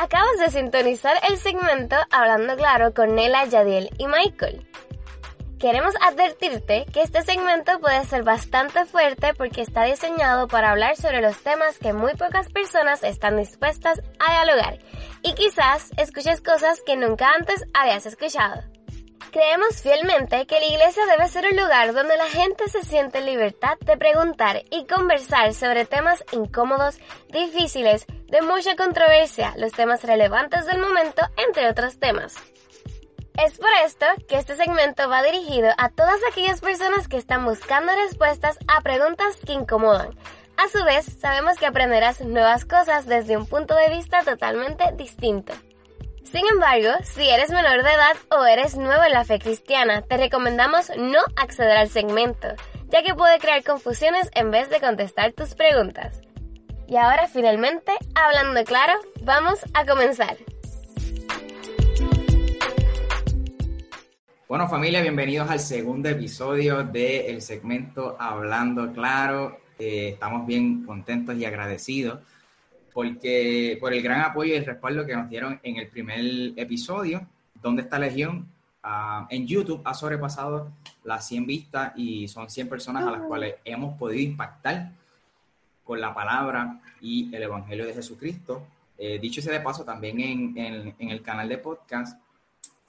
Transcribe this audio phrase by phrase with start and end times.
[0.00, 4.66] Acabas de sintonizar el segmento Hablando Claro con Nela, Yadiel y Michael.
[5.58, 11.20] Queremos advertirte que este segmento puede ser bastante fuerte porque está diseñado para hablar sobre
[11.20, 14.78] los temas que muy pocas personas están dispuestas a dialogar
[15.20, 18.62] y quizás escuches cosas que nunca antes habías escuchado.
[19.32, 23.26] Creemos fielmente que la iglesia debe ser un lugar donde la gente se siente en
[23.26, 26.98] libertad de preguntar y conversar sobre temas incómodos,
[27.28, 32.34] difíciles, de mucha controversia, los temas relevantes del momento, entre otros temas.
[33.38, 37.92] Es por esto que este segmento va dirigido a todas aquellas personas que están buscando
[37.94, 40.10] respuestas a preguntas que incomodan.
[40.56, 45.52] A su vez, sabemos que aprenderás nuevas cosas desde un punto de vista totalmente distinto.
[46.30, 50.16] Sin embargo, si eres menor de edad o eres nuevo en la fe cristiana, te
[50.16, 52.46] recomendamos no acceder al segmento,
[52.88, 56.20] ya que puede crear confusiones en vez de contestar tus preguntas.
[56.86, 58.92] Y ahora finalmente, hablando claro,
[59.24, 60.36] vamos a comenzar.
[64.46, 69.58] Bueno familia, bienvenidos al segundo episodio del segmento Hablando Claro.
[69.80, 72.20] Eh, estamos bien contentos y agradecidos
[72.92, 76.20] porque por el gran apoyo y el respaldo que nos dieron en el primer
[76.56, 77.26] episodio,
[77.62, 78.48] ¿Dónde está Legión?
[78.82, 80.72] Ah, en YouTube ha sobrepasado
[81.04, 84.92] las 100 vistas y son 100 personas a las cuales hemos podido impactar
[85.84, 88.66] con la palabra y el Evangelio de Jesucristo.
[88.96, 92.18] Eh, dicho ese de paso, también en, en, el canal de podcast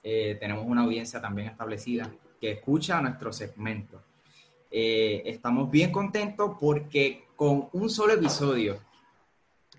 [0.02, 4.02] eh, tenemos una audiencia también establecida que escucha nuestro segmento.
[4.70, 8.78] Eh, estamos bien contentos porque con un solo episodio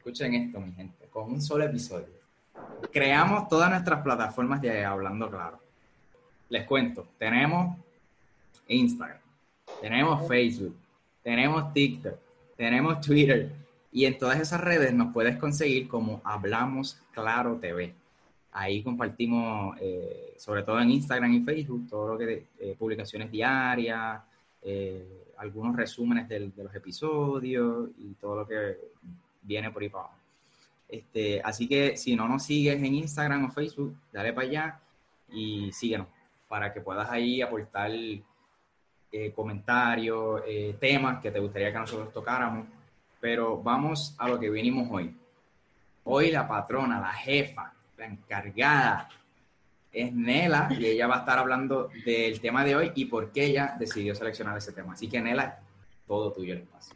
[0.03, 2.09] Escuchen esto, mi gente, con un solo episodio.
[2.91, 5.57] Creamos todas nuestras plataformas de Hablando Claro.
[6.49, 7.77] Les cuento, tenemos
[8.67, 9.21] Instagram,
[9.79, 10.75] tenemos Facebook,
[11.23, 12.15] tenemos TikTok,
[12.57, 13.49] tenemos Twitter
[13.93, 17.93] y en todas esas redes nos puedes conseguir como Hablamos Claro TV.
[18.51, 24.21] Ahí compartimos, eh, sobre todo en Instagram y Facebook, todo lo que eh, publicaciones diarias,
[24.63, 28.75] eh, algunos resúmenes de los episodios y todo lo que
[29.43, 30.19] viene por ahí para abajo.
[30.87, 34.79] Este, así que si no nos sigues en Instagram o Facebook, dale para allá
[35.29, 36.07] y síguenos
[36.47, 37.89] para que puedas ahí aportar
[39.11, 42.67] eh, comentarios, eh, temas que te gustaría que nosotros tocáramos.
[43.19, 45.17] Pero vamos a lo que vinimos hoy.
[46.03, 49.09] Hoy la patrona, la jefa, la encargada
[49.91, 53.45] es Nela y ella va a estar hablando del tema de hoy y por qué
[53.45, 54.93] ella decidió seleccionar ese tema.
[54.93, 55.59] Así que Nela,
[56.05, 56.95] todo tuyo el espacio.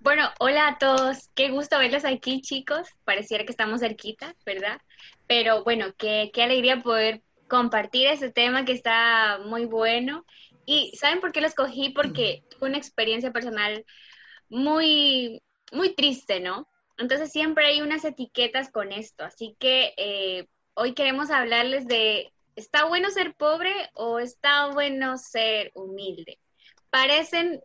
[0.00, 1.28] Bueno, hola a todos.
[1.34, 2.88] Qué gusto verlos aquí, chicos.
[3.04, 4.80] Pareciera que estamos cerquita, ¿verdad?
[5.26, 10.24] Pero bueno, qué, qué alegría poder compartir ese tema que está muy bueno.
[10.64, 11.90] Y ¿saben por qué lo escogí?
[11.90, 13.84] Porque fue una experiencia personal
[14.48, 16.66] muy, muy triste, ¿no?
[16.96, 19.24] Entonces siempre hay unas etiquetas con esto.
[19.24, 25.72] Así que eh, hoy queremos hablarles de, ¿está bueno ser pobre o está bueno ser
[25.74, 26.38] humilde?
[26.88, 27.60] Parecen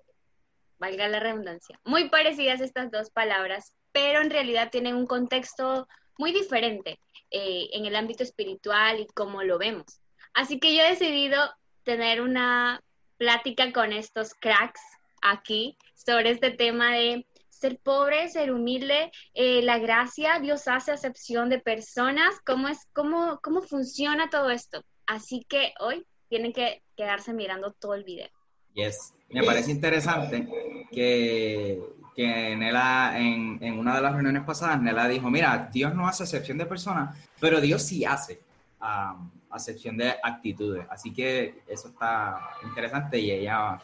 [0.86, 5.88] valga la redundancia, muy parecidas estas dos palabras, pero en realidad tienen un contexto
[6.18, 7.00] muy diferente
[7.32, 10.00] eh, en el ámbito espiritual y cómo lo vemos.
[10.34, 11.40] Así que yo he decidido
[11.84, 12.82] tener una
[13.18, 14.82] plática con estos cracks
[15.22, 21.50] aquí sobre este tema de ser pobre, ser humilde, eh, la gracia, Dios hace acepción
[21.50, 24.84] de personas, cómo es, cómo, cómo funciona todo esto.
[25.08, 28.30] Así que hoy tienen que quedarse mirando todo el video.
[28.76, 29.14] Yes.
[29.30, 30.48] Me parece interesante
[30.92, 31.82] que,
[32.16, 36.24] que Nela, en, en, una de las reuniones pasadas, Nela dijo, mira, Dios no hace
[36.24, 38.42] excepción de personas, pero Dios sí hace
[38.82, 40.86] um, acepción de actitudes.
[40.90, 43.80] Así que eso está interesante y ella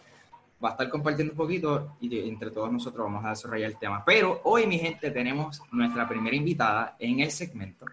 [0.64, 4.04] va a estar compartiendo un poquito y entre todos nosotros vamos a desarrollar el tema.
[4.06, 7.86] Pero hoy, mi gente, tenemos nuestra primera invitada en el segmento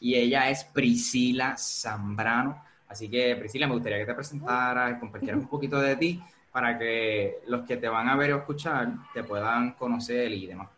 [0.00, 2.62] y ella es Priscila Zambrano.
[2.88, 6.22] Así que, Priscila, me gustaría que te presentaras, compartieras un poquito de ti
[6.54, 10.68] para que los que te van a ver o escuchar te puedan conocer y demás.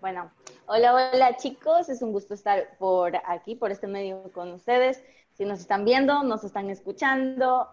[0.00, 0.30] Bueno,
[0.66, 5.02] hola, hola chicos, es un gusto estar por aquí, por este medio con ustedes.
[5.32, 7.68] Si nos están viendo, nos están escuchando,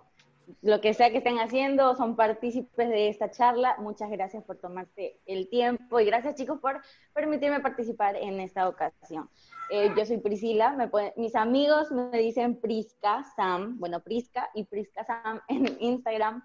[0.61, 3.75] lo que sea que estén haciendo, son partícipes de esta charla.
[3.79, 6.81] Muchas gracias por tomarte el tiempo y gracias chicos por
[7.13, 9.29] permitirme participar en esta ocasión.
[9.69, 10.77] Eh, yo soy Priscila,
[11.15, 16.43] mis amigos me dicen Prisca Sam, bueno, Prisca y Prisca Sam en Instagram.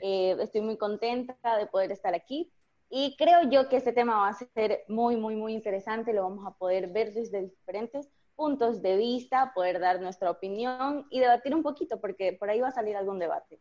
[0.00, 2.50] Eh, estoy muy contenta de poder estar aquí
[2.88, 6.12] y creo yo que este tema va a ser muy, muy, muy interesante.
[6.12, 11.20] Lo vamos a poder ver desde diferentes puntos de vista, poder dar nuestra opinión y
[11.20, 13.60] debatir un poquito, porque por ahí va a salir algún debate.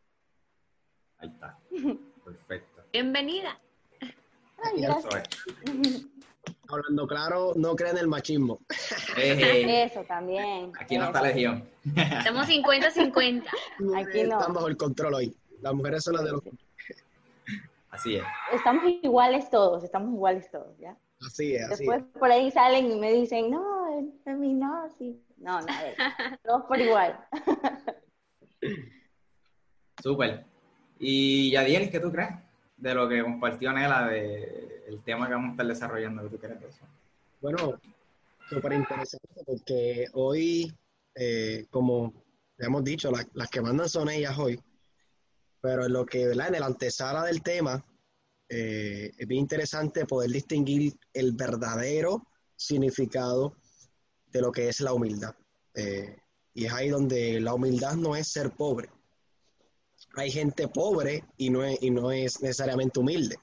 [1.17, 1.57] Ahí está.
[2.25, 2.83] Perfecto.
[2.91, 3.59] Bienvenida.
[4.63, 5.29] Ay, gracias.
[6.67, 8.59] Hablando claro, no creen en el machismo.
[9.17, 10.71] Eso también.
[10.79, 11.67] Aquí no está legión.
[11.95, 13.45] Estamos 50-50.
[13.95, 14.39] Aquí no.
[14.39, 15.35] Están bajo el control hoy.
[15.61, 16.41] Las mujeres son las de los...
[17.89, 18.23] Así es.
[18.53, 20.97] Estamos iguales todos, estamos iguales todos, ¿ya?
[21.25, 22.19] Así es, así Después es.
[22.19, 23.85] por ahí salen y me dicen, no,
[24.25, 25.21] a mí no, sí.
[25.37, 25.93] No, nada.
[26.43, 27.19] Todos por igual.
[30.01, 30.45] Súper.
[30.99, 32.31] Y Yadiel, ¿qué tú crees
[32.77, 36.23] de lo que compartió Nela de el tema que vamos a estar desarrollando?
[36.23, 36.85] ¿Qué tú crees de eso?
[37.41, 37.79] Bueno,
[38.49, 40.71] súper interesante porque hoy,
[41.15, 42.13] eh, como
[42.57, 44.59] hemos dicho, la- las que mandan son ellas hoy,
[45.59, 46.49] pero en lo que, ¿verdad?
[46.49, 47.83] En el antesala del tema,
[48.53, 53.55] eh, es bien interesante poder distinguir el verdadero significado
[54.29, 55.33] de lo que es la humildad.
[55.73, 56.17] Eh,
[56.53, 58.89] y es ahí donde la humildad no es ser pobre.
[60.15, 63.37] Hay gente pobre y no es, y no es necesariamente humilde.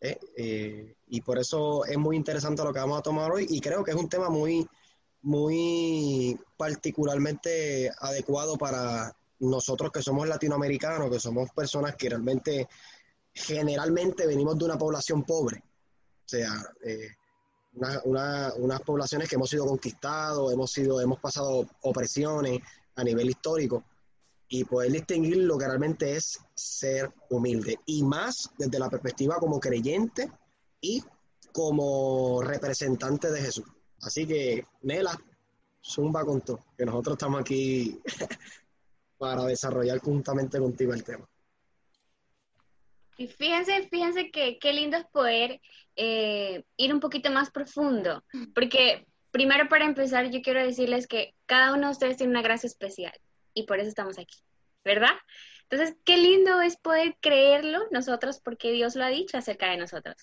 [0.00, 0.94] ¿eh?
[1.08, 3.90] Y por eso es muy interesante lo que vamos a tomar hoy y creo que
[3.90, 4.64] es un tema muy,
[5.22, 12.68] muy particularmente adecuado para nosotros que somos latinoamericanos, que somos personas que realmente
[13.34, 15.58] generalmente venimos de una población pobre.
[15.58, 16.50] O sea,
[16.84, 17.08] eh,
[17.74, 22.60] una- una- unas poblaciones que hemos sido conquistados, hemos, sido, hemos pasado opresiones
[22.96, 23.84] a nivel histórico
[24.48, 29.58] y poder distinguir lo que realmente es ser humilde y más desde la perspectiva como
[29.58, 30.30] creyente
[30.80, 31.02] y
[31.52, 33.64] como representante de Jesús.
[34.02, 35.18] Así que, Nela,
[35.82, 37.98] zumba con todo, que nosotros estamos aquí
[39.18, 41.26] para desarrollar juntamente contigo el tema.
[43.16, 45.60] Y fíjense, fíjense que qué lindo es poder
[45.96, 48.24] eh, ir un poquito más profundo,
[48.54, 52.66] porque primero para empezar yo quiero decirles que cada uno de ustedes tiene una gracia
[52.66, 53.12] especial
[53.54, 54.38] y por eso estamos aquí,
[54.84, 55.14] ¿verdad?
[55.68, 60.16] Entonces, qué lindo es poder creerlo nosotros porque Dios lo ha dicho acerca de nosotros.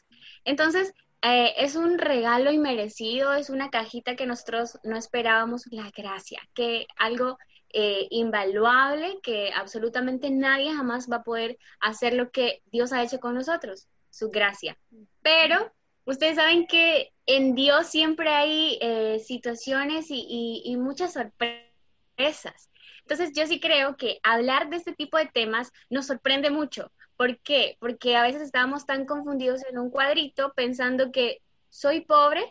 [0.46, 0.94] Entonces,
[1.24, 6.86] eh, es un regalo inmerecido, es una cajita que nosotros no esperábamos, la gracia, que
[6.98, 7.40] algo
[7.74, 13.20] eh, invaluable que absolutamente nadie jamás va a poder hacer lo que Dios ha hecho
[13.20, 14.78] con nosotros, su gracia.
[15.22, 15.72] Pero
[16.06, 22.70] ustedes saben que en Dios siempre hay eh, situaciones y, y- y muchas sorpresas.
[23.02, 26.92] Entonces yo sí creo que hablar de este tipo de temas nos sorprende mucho.
[27.18, 27.76] ¿Por qué?
[27.80, 32.44] Porque a veces estábamos tan confundidos en un cuadrito pensando que soy pobre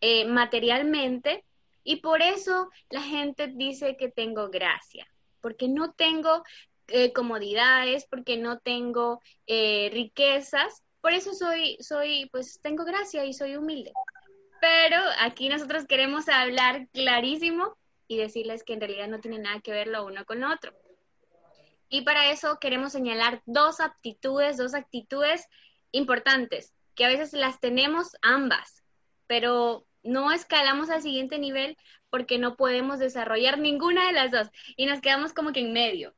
[0.00, 1.44] eh, materialmente
[1.84, 5.06] y por eso la gente dice que tengo gracia,
[5.40, 6.42] porque no tengo
[6.88, 13.32] eh, comodidades, porque no tengo eh, riquezas, por eso soy, soy, pues tengo gracia y
[13.32, 13.92] soy humilde.
[14.60, 19.72] Pero aquí nosotros queremos hablar clarísimo y decirles que en realidad no tiene nada que
[19.72, 20.74] ver lo uno con lo otro.
[21.88, 25.46] Y para eso queremos señalar dos aptitudes, dos actitudes
[25.92, 28.84] importantes, que a veces las tenemos ambas,
[29.26, 31.76] pero no escalamos al siguiente nivel
[32.10, 36.14] porque no podemos desarrollar ninguna de las dos y nos quedamos como que en medio.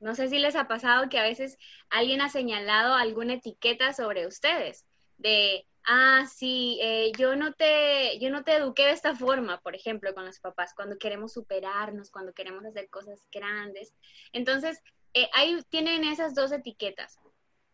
[0.00, 1.58] No sé si les ha pasado que a veces
[1.88, 4.84] alguien ha señalado alguna etiqueta sobre ustedes,
[5.16, 9.76] de, ah, sí, eh, yo, no te, yo no te eduqué de esta forma, por
[9.76, 13.94] ejemplo, con los papás, cuando queremos superarnos, cuando queremos hacer cosas grandes.
[14.32, 14.80] Entonces,
[15.14, 17.20] eh, ahí tienen esas dos etiquetas.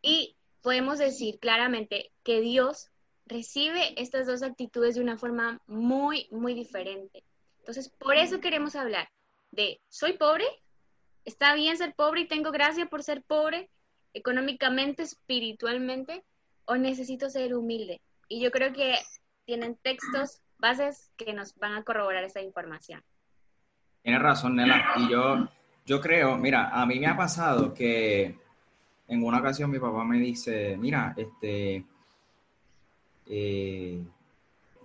[0.03, 2.91] Y podemos decir claramente que Dios
[3.29, 7.23] recibe estas dos actitudes de una forma muy, muy diferente.
[7.61, 9.09] Entonces, por eso queremos hablar
[9.51, 10.45] de, ¿soy pobre?
[11.25, 13.71] ¿Está bien ser pobre y tengo gracia por ser pobre
[14.15, 16.25] económicamente, espiritualmente?
[16.65, 18.01] ¿O necesito ser humilde?
[18.29, 18.95] Y yo creo que
[19.45, 23.03] tienen textos, bases que nos van a corroborar esa información.
[24.03, 24.95] Tienes razón, Nela.
[24.97, 25.49] Y yo,
[25.85, 28.39] yo creo, mira, a mí me ha pasado que
[29.07, 31.85] en una ocasión mi papá me dice, mira, este,
[33.29, 34.01] eh,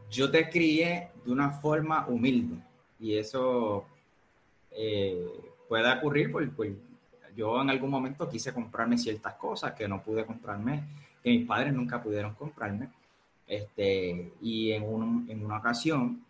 [0.10, 2.58] yo te crié de una forma humilde
[3.00, 3.86] y eso
[4.72, 5.28] eh,
[5.68, 6.76] puede ocurrir porque
[7.36, 10.84] yo en algún momento quise comprarme ciertas cosas que no pude comprarme,
[11.24, 12.90] que mis padres nunca pudieron comprarme.
[13.48, 16.24] Este, y en, un- en una ocasión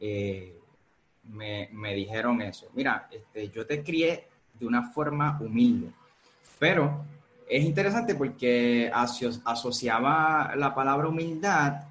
[0.00, 0.56] eh,
[1.24, 2.68] me, me dijeron eso.
[2.74, 4.24] Mira, este, yo te crié
[4.58, 5.90] de una forma humilde,
[6.58, 7.04] pero
[7.48, 11.82] es interesante porque aso- asociaba la palabra humildad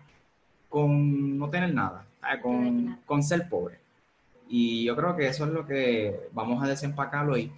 [0.69, 2.21] con no tener nada, ¿sabes?
[2.21, 2.99] tener con, nada.
[3.05, 3.79] con ser pobre.
[4.49, 7.51] Y yo creo que eso es lo que vamos a desempacar hoy.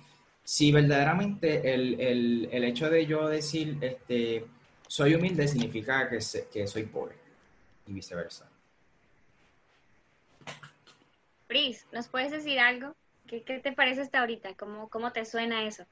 [0.43, 4.45] Si verdaderamente el, el- el hecho de yo decir este,
[4.87, 7.15] soy humilde significa que, se- que soy pobre
[7.87, 8.47] y viceversa.
[11.47, 12.95] Pris, ¿nos puedes decir algo?
[13.27, 14.53] ¿Qué, qué te parece hasta ahorita?
[14.55, 15.85] ¿Cómo, ¿Cómo te suena eso?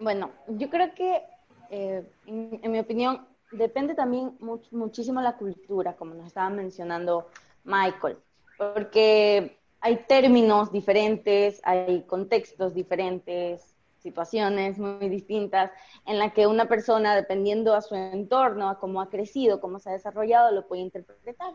[0.00, 1.22] Bueno, yo creo que,
[1.70, 4.36] eh, en, mi opinión, depende también
[4.70, 7.28] muchísimo la cultura, como nos estaba mencionando
[7.64, 8.18] Michael,
[8.56, 15.72] porque hay términos diferentes, hay contextos diferentes, situaciones muy distintas
[16.06, 19.90] en la que una persona, dependiendo a su entorno, a cómo ha crecido, cómo se
[19.90, 21.54] ha desarrollado, lo puede interpretar.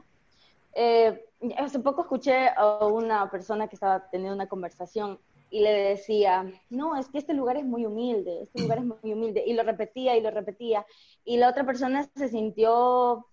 [0.74, 1.26] Eh,
[1.58, 5.20] hace poco escuché a una persona que estaba teniendo una conversación
[5.54, 9.14] y le decía, no, es que este lugar es muy humilde, este lugar es muy
[9.14, 10.84] humilde, y lo repetía y lo repetía,
[11.24, 13.28] y la otra persona se sintió,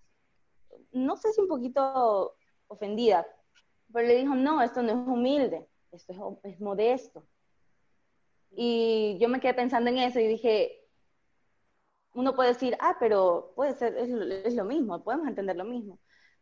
[0.91, 2.35] no sé si un poquito
[2.67, 3.25] ofendida,
[3.91, 6.13] pero le dijo, no, esto no es humilde, esto
[6.43, 7.25] es, es modesto.
[8.51, 10.87] Y yo me quedé pensando en eso y dije,
[12.13, 15.97] uno puede decir, ah, pero puede ser, es, lo mismo, podemos entender lo mismo,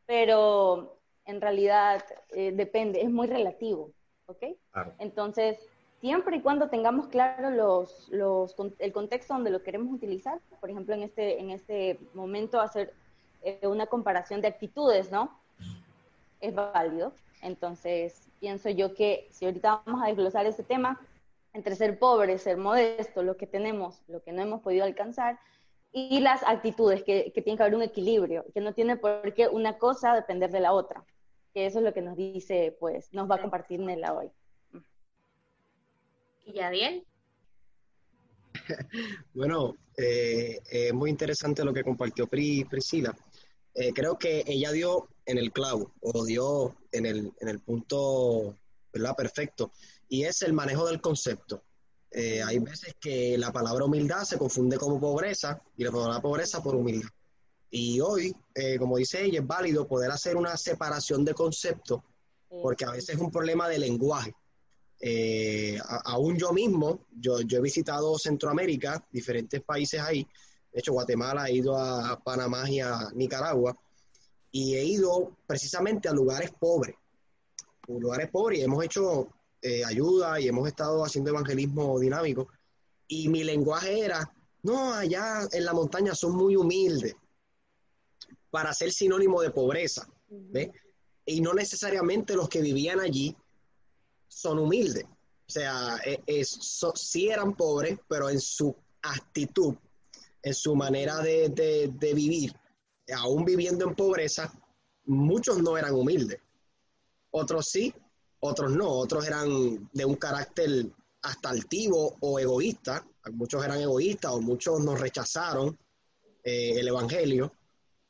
[0.05, 3.93] pero en realidad eh, depende, es muy relativo,
[4.29, 4.43] ¿ok?
[4.99, 5.57] Entonces,
[5.99, 10.93] siempre y cuando tengamos claro los, los, el contexto donde lo queremos utilizar, por ejemplo,
[10.93, 12.93] en este, en este momento hacer
[13.41, 15.39] eh, una comparación de actitudes, ¿no?
[16.39, 17.11] Es válido.
[17.41, 20.99] Entonces, pienso yo que si ahorita vamos a desglosar este tema,
[21.53, 25.39] entre ser pobre, ser modesto, lo que tenemos, lo que no hemos podido alcanzar,
[25.91, 29.47] y las actitudes, que, que tiene que haber un equilibrio, que no tiene por qué
[29.47, 31.03] una cosa depender de la otra,
[31.59, 34.31] que eso es lo que nos dice, pues, nos va a compartir Nela hoy.
[36.45, 37.05] ¿Y Yadiel?
[39.33, 43.13] bueno, eh, es muy interesante lo que compartió Priscila.
[43.73, 48.55] Eh, creo que ella dio en el clavo, o dio en el, en el punto
[48.93, 49.15] ¿verdad?
[49.17, 49.71] perfecto
[50.07, 51.63] y es el manejo del concepto.
[52.11, 56.63] Eh, hay veces que la palabra humildad se confunde como pobreza y la palabra pobreza
[56.63, 57.09] por humildad.
[57.71, 62.01] Y hoy, eh, como dice ella, es válido poder hacer una separación de conceptos
[62.49, 64.33] porque a veces es un problema de lenguaje.
[64.99, 70.27] Eh, aún yo mismo, yo, yo he visitado Centroamérica, diferentes países ahí,
[70.73, 73.77] de hecho Guatemala, he ido a Panamá y a Nicaragua,
[74.51, 76.95] y he ido precisamente a lugares pobres,
[77.87, 79.29] lugares pobres, y hemos hecho
[79.61, 82.49] eh, ayuda y hemos estado haciendo evangelismo dinámico.
[83.07, 84.31] Y mi lenguaje era,
[84.63, 87.15] no, allá en la montaña son muy humildes,
[88.49, 90.07] para ser sinónimo de pobreza.
[91.25, 93.35] Y no necesariamente los que vivían allí
[94.27, 95.05] son humildes.
[95.05, 99.75] O sea, e, sí eran pobres, pero en su actitud,
[100.43, 102.53] en su manera de, de vivir,
[103.15, 104.53] aún viviendo en pobreza,
[105.05, 106.39] muchos no eran humildes.
[107.31, 107.93] Otros sí,
[108.39, 110.87] otros no, otros eran de un carácter
[111.21, 115.77] hasta altivo o egoísta, muchos eran egoístas o muchos nos rechazaron
[116.43, 117.53] eh, el Evangelio,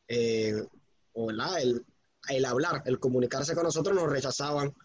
[0.09, 0.61] eh,
[1.15, 1.85] el,
[2.29, 4.75] el hablar, el comunicarse con nosotros nos rechazaban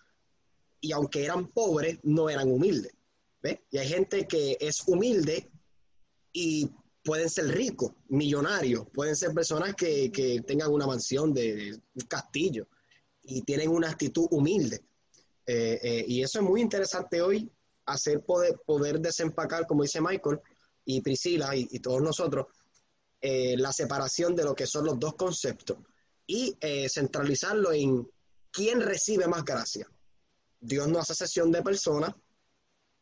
[0.81, 2.93] y aunque eran pobres, no eran humildes.
[3.71, 5.51] Y hay gente que es humilde
[6.33, 6.71] y
[7.03, 12.67] pueden ser ricos, millonarios, pueden ser personas que, que tengan una mansión un castillo
[13.23, 14.83] y tienen una actitud humilde.
[15.47, 17.51] Eh, eh, y eso es muy interesante hoy,
[17.87, 20.41] hacer poder, poder desempacar, como dice Michael
[20.85, 22.47] y Priscila y, todos nosotros,
[23.27, 25.79] eh, la separación de lo que son los dos conceptos
[26.27, 26.57] y
[26.89, 28.09] centralizarlo en
[28.51, 29.87] quién recibe más gracia.
[30.61, 32.15] Dios no hace sesión de personas,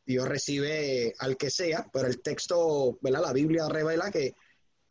[0.04, 3.22] Dios recibe al que sea, pero el texto, ¿verdad?
[3.22, 4.34] La Biblia revela que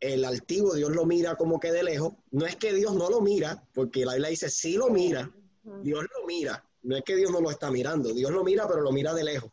[0.00, 2.14] el altivo Dios lo mira como que de lejos.
[2.30, 5.30] No es que Dios no lo mira, porque la Biblia dice sí lo mira,
[5.82, 8.80] Dios lo mira, no es que Dios no lo está mirando, Dios lo mira, pero
[8.80, 9.50] lo mira de lejos.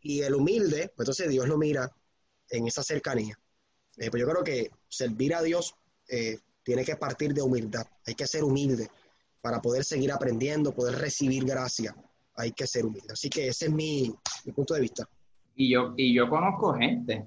[0.00, 1.90] Y el humilde, pues entonces Dios lo mira
[2.48, 3.38] en esa cercanía.
[3.96, 5.74] Eh, pues yo creo que servir a Dios
[6.08, 7.86] eh, tiene que partir de humildad.
[8.06, 8.88] Hay que ser humilde
[9.40, 11.94] para poder seguir aprendiendo, poder recibir gracia.
[12.36, 13.08] Hay que ser humilde.
[13.12, 14.14] Así que ese es mi,
[14.54, 15.08] punto de vista.
[15.54, 17.26] Y yo, y yo conozco gente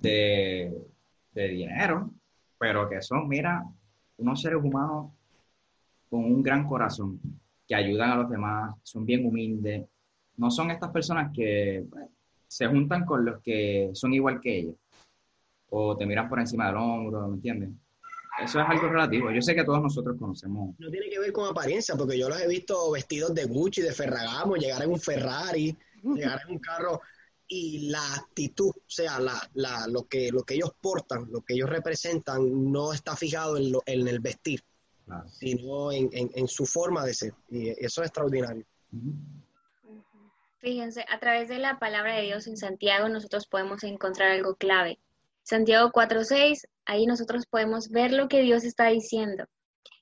[0.00, 0.74] de,
[1.32, 2.10] de dinero,
[2.58, 3.64] pero que son, mira,
[4.16, 5.12] unos seres humanos
[6.10, 7.20] con un gran corazón
[7.66, 9.86] que ayudan a los demás, son bien humildes.
[10.36, 12.06] No son estas personas que pues,
[12.48, 14.74] se juntan con los que son igual que ellos
[15.70, 17.70] o te miran por encima del hombro, ¿me entiendes?
[18.42, 19.30] Eso es algo relativo.
[19.30, 20.74] Yo sé que todos nosotros conocemos.
[20.78, 23.92] No tiene que ver con apariencia, porque yo los he visto vestidos de Gucci, de
[23.92, 27.00] Ferragamo, llegar en un Ferrari, llegar en un carro
[27.46, 31.54] y la actitud, o sea, la, la, lo, que, lo que ellos portan, lo que
[31.54, 34.60] ellos representan, no está fijado en, lo, en el vestir
[35.28, 37.34] sino en, su forma de ser.
[37.50, 38.64] Y eso es extraordinario.
[40.58, 44.98] Fíjense, a través de la palabra de Dios en Santiago nosotros podemos encontrar algo clave.
[45.44, 49.44] Santiago 4.6, ahí nosotros podemos ver lo que Dios está diciendo,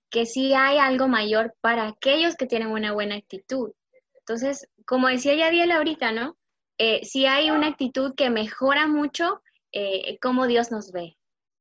[0.08, 3.72] que sí hay algo mayor para aquellos que tienen una buena actitud.
[4.20, 6.37] Entonces, como decía Yadiel ahorita, ¿no?
[6.78, 11.16] Eh, sí hay una actitud que mejora mucho eh, cómo Dios nos ve.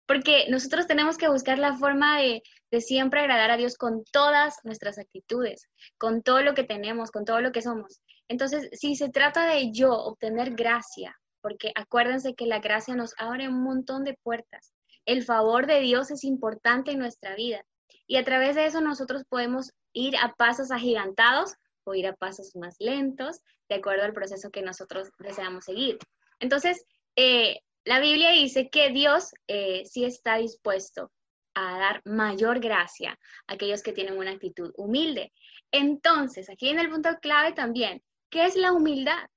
[0.08, 4.58] porque nosotros tenemos que buscar la forma de, de siempre agradar a Dios con todas
[4.64, 8.02] nuestras actitudes, con todo lo que tenemos, con todo lo que somos.
[8.28, 13.48] Entonces, si se trata de yo obtener gracia, porque acuérdense que la gracia nos abre
[13.48, 14.74] un montón de puertas.
[15.06, 17.66] El favor de Dios es importante en nuestra vida
[18.08, 22.56] y a través de eso nosotros podemos ir a pasos agigantados o ir a pasos
[22.56, 25.98] más lentos, de acuerdo al proceso que nosotros deseamos seguir.
[26.40, 31.12] Entonces, eh, la Biblia dice que Dios eh, sí está dispuesto
[31.54, 33.18] a dar mayor gracia
[33.48, 35.34] a aquellos que tienen una actitud humilde.
[35.72, 39.28] Entonces, aquí en el punto clave también, ¿qué es la humildad?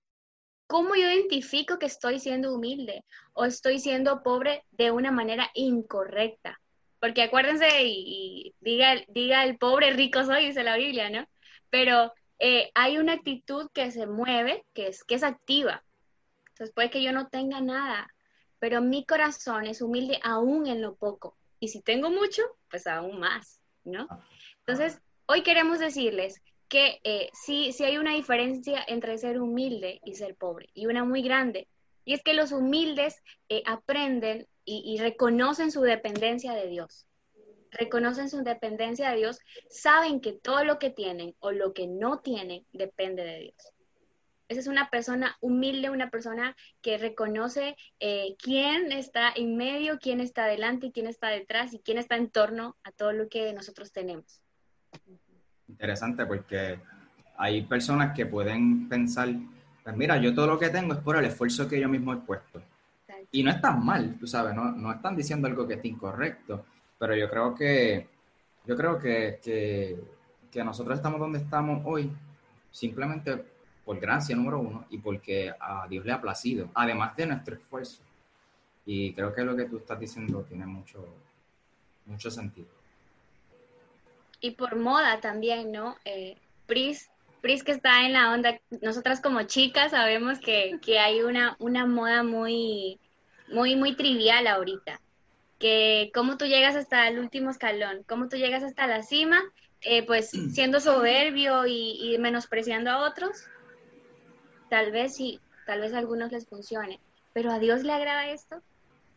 [0.66, 6.60] ¿Cómo yo identifico que estoy siendo humilde o estoy siendo pobre de una manera incorrecta?
[7.00, 11.26] Porque acuérdense y, diga, diga el pobre rico soy, dice la Biblia, ¿no?
[11.68, 15.84] Pero eh, hay una actitud que se mueve, que es, que es activa.
[16.48, 18.08] Entonces puede que yo no tenga nada,
[18.58, 21.36] pero mi corazón es humilde aún en lo poco.
[21.60, 24.08] Y si tengo mucho, pues aún más, ¿no?
[24.60, 30.14] Entonces, hoy queremos decirles que eh, sí, sí hay una diferencia entre ser humilde y
[30.14, 31.68] ser pobre, y una muy grande.
[32.04, 37.06] Y es que los humildes eh, aprenden y, reconocen su dependencia de Dios.
[37.70, 42.20] Reconocen su dependencia de Dios, saben que todo lo que tienen o lo que no
[42.20, 43.72] tienen depende de Dios.
[44.48, 50.20] Esa es una persona humilde, una persona que reconoce eh, quién está en medio, quién
[50.20, 53.52] está adelante y quién está detrás y quién está en torno a todo lo que
[53.52, 54.40] nosotros tenemos.
[55.68, 56.78] Interesante porque
[57.36, 59.28] hay personas que pueden pensar,
[59.82, 62.18] pues mira, yo todo lo que tengo es por el esfuerzo que yo mismo he
[62.18, 62.62] puesto.
[63.32, 66.64] Y no está mal, tú sabes, no, no están diciendo algo que esté incorrecto,
[66.98, 68.08] pero yo creo que,
[68.64, 69.98] yo creo que, que,
[70.50, 72.12] que nosotros estamos donde estamos hoy
[72.70, 73.44] simplemente
[73.84, 78.02] por gracia número uno y porque a Dios le ha placido, además de nuestro esfuerzo.
[78.86, 81.04] Y creo que lo que tú estás diciendo tiene mucho,
[82.06, 82.68] mucho sentido.
[84.44, 85.96] Y por moda también, ¿no?
[86.04, 87.08] Eh, Pris,
[87.40, 91.86] Pris que está en la onda, nosotras como chicas sabemos que, que hay una, una
[91.86, 93.00] moda muy,
[93.48, 95.00] muy, muy trivial ahorita.
[95.58, 99.40] Que cómo tú llegas hasta el último escalón, cómo tú llegas hasta la cima,
[99.80, 103.46] eh, pues siendo soberbio y, menospreciando a otros.
[104.68, 107.00] Tal vez sí, tal vez a algunos les funcione,
[107.32, 108.60] pero a Dios le agrada esto.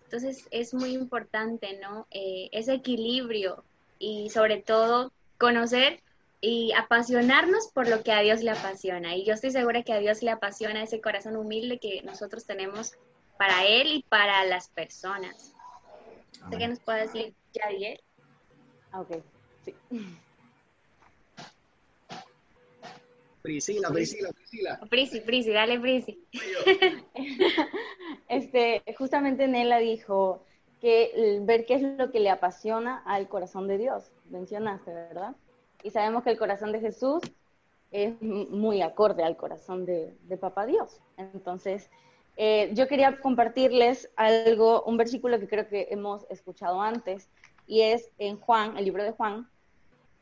[0.05, 2.07] Entonces es muy importante, ¿no?
[2.11, 3.65] Eh, ese equilibrio
[3.99, 6.01] y sobre todo conocer
[6.41, 9.15] y apasionarnos por lo que a Dios le apasiona.
[9.15, 12.93] Y yo estoy segura que a Dios le apasiona ese corazón humilde que nosotros tenemos
[13.37, 15.53] para Él y para las personas.
[16.57, 17.99] ¿Qué nos puede decir Yadiel?
[18.91, 19.17] Ah, ok,
[19.65, 19.75] sí.
[23.41, 24.79] Priscila, Priscila, Priscila.
[24.89, 26.19] Prisi, Prisi, dale Prisi.
[28.27, 30.43] este, justamente Nela dijo
[30.79, 34.11] que ver qué es lo que le apasiona al corazón de Dios.
[34.29, 35.35] Mencionaste, ¿verdad?
[35.83, 37.21] Y sabemos que el corazón de Jesús
[37.91, 40.99] es muy acorde al corazón de, de Papá Dios.
[41.17, 41.89] Entonces,
[42.35, 47.29] eh, yo quería compartirles algo, un versículo que creo que hemos escuchado antes,
[47.65, 49.49] y es en Juan, el libro de Juan,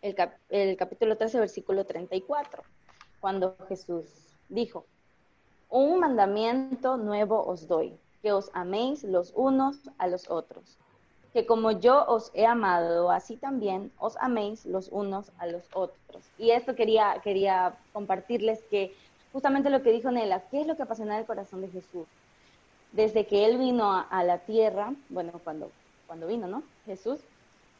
[0.02, 0.16] el,
[0.50, 2.64] el capítulo 13, versículo 34,
[3.20, 4.06] cuando Jesús
[4.48, 4.86] dijo,
[5.70, 10.80] un mandamiento nuevo os doy, que os améis los unos a los otros,
[11.32, 16.24] que como yo os he amado, así también os améis los unos a los otros.
[16.40, 18.96] Y esto quería, quería compartirles que
[19.32, 22.08] justamente lo que dijo Nela, ¿qué es lo que apasiona el corazón de Jesús?
[22.94, 25.70] Desde que Él vino a, la tierra, bueno, cuando,
[26.08, 26.64] cuando vino, ¿no?
[26.88, 27.20] Jesús,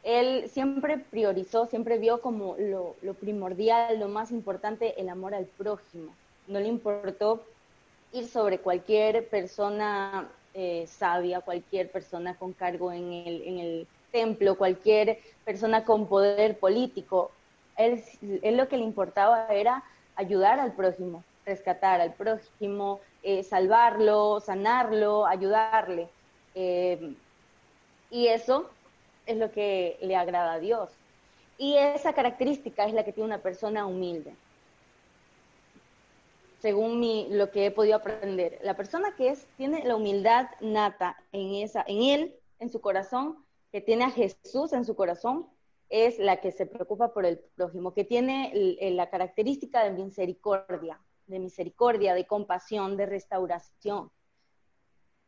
[0.04, 5.46] Él siempre priorizó, siempre vio como lo, lo primordial, lo más importante, el amor al
[5.46, 6.12] prójimo.
[6.46, 7.42] No le importó
[8.24, 15.18] sobre cualquier persona eh, sabia, cualquier persona con cargo en el, en el templo, cualquier
[15.44, 17.30] persona con poder político.
[17.76, 18.02] Él,
[18.42, 25.26] él, lo que le importaba era ayudar al prójimo, rescatar al prójimo, eh, salvarlo, sanarlo,
[25.26, 26.08] ayudarle.
[26.54, 27.14] Eh,
[28.10, 28.70] y eso
[29.26, 30.88] es lo que le agrada a Dios.
[31.58, 34.32] Y esa característica es la que tiene una persona humilde,
[36.60, 38.58] según mi, lo que he podido aprender.
[38.62, 43.44] La persona que es, tiene la humildad nata en, esa, en él, en su corazón,
[43.72, 45.46] que tiene a Jesús en su corazón,
[45.88, 51.38] es la que se preocupa por el prójimo, que tiene la característica de misericordia, de
[51.38, 54.10] misericordia, de compasión, de restauración.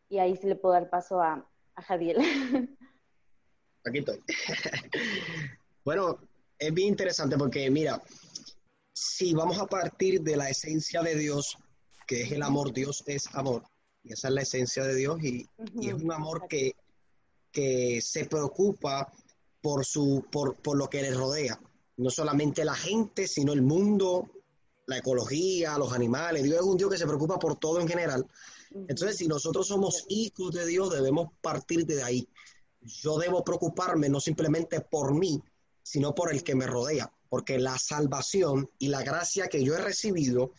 [0.08, 2.18] Y ahí se le puedo dar paso a, a Jadiel.
[3.84, 4.22] Aquí estoy.
[5.84, 6.18] bueno,
[6.58, 8.02] es bien interesante porque, mira,
[8.98, 11.56] si vamos a partir de la esencia de Dios,
[12.06, 13.62] que es el amor, Dios es amor,
[14.02, 15.46] y esa es la esencia de Dios, y,
[15.80, 16.74] es un amor que,
[17.52, 19.12] que se preocupa
[19.60, 21.60] por, su, por, por lo que le rodea.
[21.96, 24.30] No solamente la gente, sino el mundo,
[24.86, 26.42] la ecología, los animales.
[26.42, 28.26] Dios es un Dios que se preocupa por todo en general.
[28.70, 32.28] Entonces, si nosotros somos hijos de Dios, debemos partir de ahí.
[32.80, 35.42] Yo debo preocuparme no simplemente por mí,
[35.82, 39.80] sino por el que me rodea, porque la salvación y la gracia que yo he
[39.80, 40.52] recibido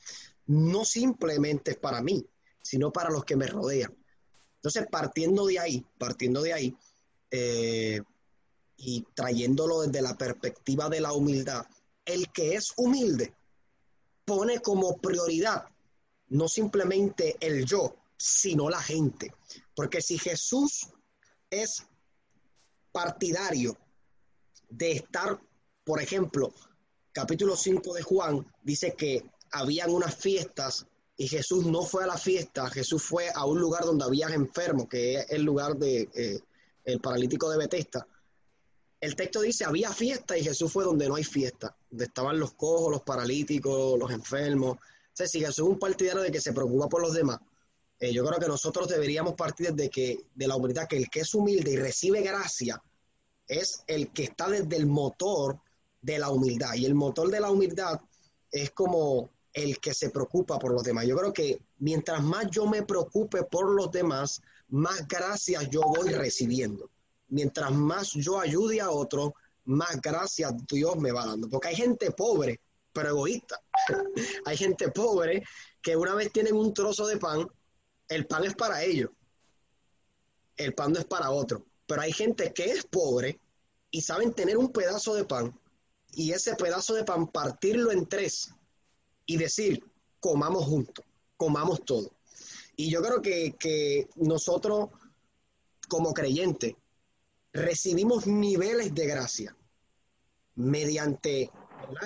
[0.47, 2.25] no simplemente es para mí,
[2.61, 3.95] sino para los que me rodean.
[4.55, 6.77] Entonces, partiendo de ahí, partiendo de ahí,
[7.31, 8.01] eh,
[8.77, 11.65] y trayéndolo desde la perspectiva de la humildad,
[12.05, 13.33] el que es humilde
[14.25, 15.65] pone como prioridad
[16.29, 19.33] no simplemente el yo, sino la gente.
[19.75, 20.87] Porque si Jesús
[21.49, 21.83] es
[22.91, 23.77] partidario
[24.69, 25.39] de estar,
[25.89, 26.53] por ejemplo,
[27.11, 30.85] capítulo 5 de Juan dice que habían unas fiestas
[31.17, 34.87] y Jesús no fue a la fiesta, Jesús fue a un lugar donde había enfermos,
[34.87, 38.05] que es el lugar de eh, paralítico de Betesda.
[39.01, 42.53] El texto dice, había fiesta y Jesús fue donde no hay fiesta, donde estaban los
[42.53, 44.73] cojos, los paralíticos, los enfermos.
[44.73, 44.79] O
[45.11, 47.39] sea, si Jesús es un partidario de que se preocupa por los demás,
[47.99, 51.21] eh, yo creo que nosotros deberíamos partir de, que, de la humildad, que el que
[51.21, 52.79] es humilde y recibe gracia
[53.47, 55.59] es el que está desde el motor
[56.01, 56.73] de la humildad.
[56.75, 57.99] Y el motor de la humildad
[58.51, 61.05] es como el que se preocupa por los demás.
[61.05, 66.09] Yo creo que mientras más yo me preocupe por los demás, más gracias yo voy
[66.09, 66.89] recibiendo.
[67.29, 69.33] Mientras más yo ayude a otro,
[69.65, 71.49] más gracias Dios me va dando.
[71.49, 72.59] Porque hay gente pobre,
[72.93, 73.59] pero egoísta.
[74.45, 75.43] hay gente pobre
[75.81, 77.47] que una vez tienen un trozo de pan,
[78.07, 79.11] el pan es para ellos.
[80.57, 81.65] El pan no es para otro.
[81.85, 83.39] Pero hay gente que es pobre
[83.91, 85.57] y saben tener un pedazo de pan
[86.13, 88.51] y ese pedazo de pan partirlo en tres
[89.25, 89.83] y decir,
[90.19, 91.05] comamos juntos,
[91.37, 92.11] comamos todo.
[92.75, 94.89] Y yo creo que, nosotros,
[95.87, 96.75] como creyentes,
[97.51, 99.55] recibimos niveles de gracia
[100.55, 101.51] mediante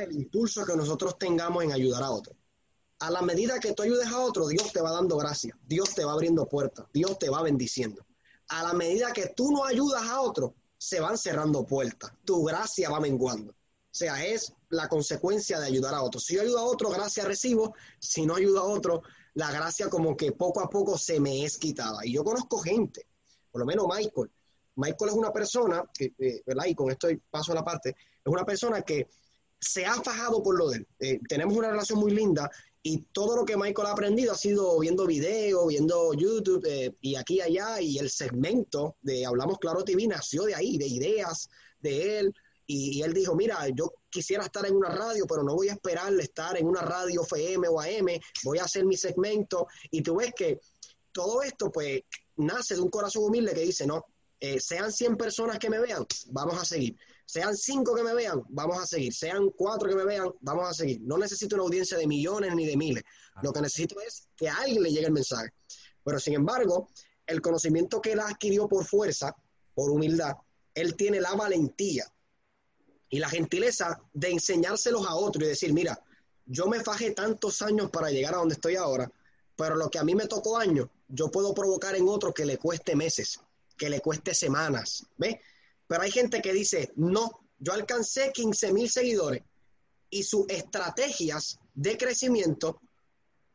[0.02, 2.36] el impulso que nosotros tengamos en ayudar a otros.
[3.00, 6.06] A la medida que tú ayudes a otro, Dios te va dando gracia, Dios te
[6.06, 8.06] va abriendo puertas, Dios te va bendiciendo.
[8.50, 12.90] A la medida que tú no ayudas a otro, se van cerrando puertas, tu gracia
[12.90, 13.54] va menguando.
[13.94, 16.20] Sea, es la consecuencia de ayudar a otro.
[16.20, 17.76] Si yo ayudo a otro, gracia recibo.
[18.00, 19.04] Si no ayudo a otro,
[19.36, 22.00] la gracia como que poco a poco se me es quitada.
[22.04, 23.06] Y yo conozco gente,
[23.52, 24.32] por lo menos Michael.
[24.78, 26.66] Michael es una persona, que, eh, ¿verdad?
[26.66, 29.08] Y con esto paso a la parte, es una persona que
[29.60, 30.88] se ha fajado por lo de él.
[31.00, 32.50] Eh, tenemos una relación muy linda
[32.82, 37.16] y todo lo que Michael ha aprendido ha sido viendo videos, viendo YouTube eh, y
[37.16, 37.80] aquí y allá.
[37.80, 41.48] Y el segmento de Hablamos Claro TV nació de ahí, de ideas
[41.80, 42.34] de él.
[42.66, 46.14] Y, él dijo, mira, yo quisiera estar en una radio, pero no voy a esperar
[46.20, 48.08] estar en una radio FM o AM,
[48.44, 49.68] voy a hacer mi segmento.
[49.92, 50.60] Y tú ves que
[51.12, 52.02] todo esto pues
[52.38, 54.06] nace de un corazón humilde que dice, no,
[54.40, 56.98] eh, sean 100 personas que me vean, vamos a seguir.
[57.26, 59.14] Sean 5 que me vean, vamos a seguir.
[59.14, 61.02] Sean 4 que me vean, vamos a seguir.
[61.02, 63.04] No necesito una audiencia de millones ni de miles.
[63.42, 65.50] Lo que necesito es que a alguien le llegue el mensaje.
[66.04, 66.90] Pero sin embargo,
[67.26, 69.36] el conocimiento que él adquirió por fuerza,
[69.74, 70.34] por humildad,
[70.76, 72.06] él tiene la valentía
[73.14, 76.04] y la gentileza de enseñárselos a otros y decir, mira,
[76.48, 79.12] yo me fajé tantos años para llegar a donde estoy ahora,
[79.56, 82.58] pero lo que a mí me tocó años, yo puedo provocar en otro que le
[82.58, 83.40] cueste meses,
[83.78, 85.36] que le cueste semanas, ¿ves?
[85.86, 89.44] Pero hay gente que dice, no, yo alcancé 15 mil seguidores
[90.10, 92.82] y sus estrategias de crecimiento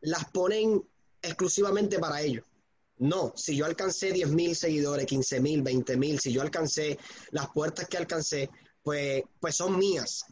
[0.02, 0.88] las ponen
[1.20, 2.44] exclusivamente para ellos.
[2.98, 6.96] No, si yo alcancé 10 mil seguidores, 15 mil, 20 mil, si yo alcancé
[7.32, 8.50] las puertas que alcancé,
[8.82, 10.24] pues, pues son mías.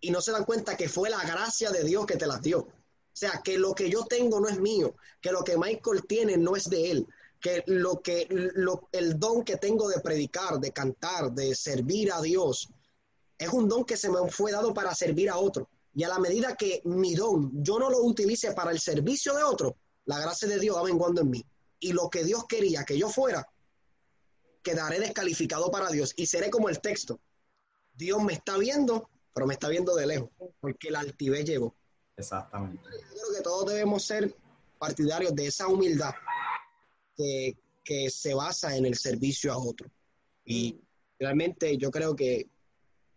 [0.00, 2.58] Y no se dan cuenta que fue la gracia de Dios que te las dio.
[2.60, 6.36] O sea, que lo que yo tengo no es mío, que lo que Michael tiene
[6.36, 7.06] no es de él,
[7.40, 12.22] que lo que lo, el don que tengo de predicar, de cantar, de servir a
[12.22, 12.70] Dios,
[13.38, 15.68] es un don que se me fue dado para servir a otro.
[15.94, 19.42] Y a la medida que mi don yo no lo utilice para el servicio de
[19.42, 21.44] otro, la gracia de Dios va menguando en mí.
[21.80, 23.46] Y lo que Dios quería que yo fuera,
[24.62, 27.20] quedaré descalificado para Dios y seré como el texto.
[28.02, 31.74] Dios me está viendo, pero me está viendo de lejos, porque la altivez llegó.
[32.16, 32.82] Exactamente.
[32.82, 34.34] Yo creo que todos debemos ser
[34.78, 36.12] partidarios de esa humildad
[37.16, 37.56] que,
[38.10, 39.88] se basa en el servicio a otro.
[40.44, 40.80] Y
[41.18, 42.48] realmente yo creo que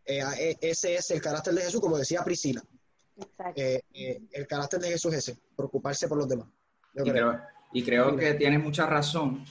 [0.06, 2.62] eh, e, ese es el carácter de Jesús, como decía Priscila.
[3.56, 6.48] Eh, eh, el carácter de Jesús es ese, preocuparse por los demás.
[6.93, 7.41] y creo,
[7.74, 9.45] y creo que tienes mucha razón.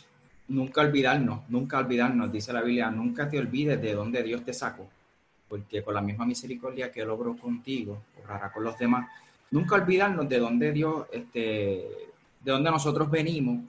[0.47, 4.87] Nunca olvidarnos, nunca olvidarnos, dice la Biblia, nunca te olvides de dónde Dios te sacó
[5.55, 9.09] porque con la misma misericordia que logró contigo, obrará con los demás.
[9.53, 11.39] Nunca olvidarnos de dónde Dios, este,
[12.41, 13.65] de dónde nosotros venimos,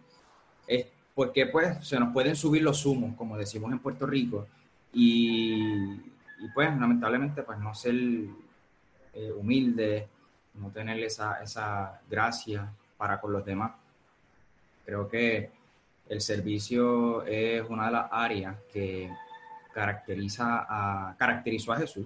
[1.13, 4.47] porque pues se nos pueden subir los humos, como decimos en Puerto Rico,
[4.93, 7.93] y, y pues lamentablemente pues no ser
[9.13, 10.07] eh, humilde,
[10.55, 12.67] no tener esa, esa gracia
[12.97, 13.73] para con los demás.
[14.83, 15.51] Creo que
[16.09, 19.07] el servicio es una de las áreas que
[19.75, 22.05] caracteriza a, caracterizó a Jesús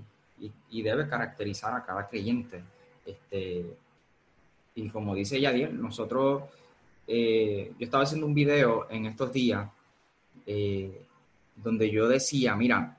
[0.72, 2.64] y, debe caracterizar a cada creyente.
[3.06, 3.78] Este,
[4.74, 6.44] y como dice Yadiel, nosotros,
[7.06, 9.70] eh, yo estaba haciendo un video en estos días
[10.48, 11.04] eh,
[11.56, 12.98] donde yo decía, mira,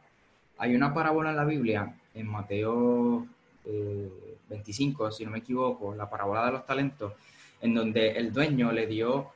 [0.58, 3.26] hay una parábola en la Biblia, en Mateo
[4.48, 7.14] 25, eh, si no me equivoco, la parábola de los talentos,
[7.60, 9.32] en donde el dueño le dio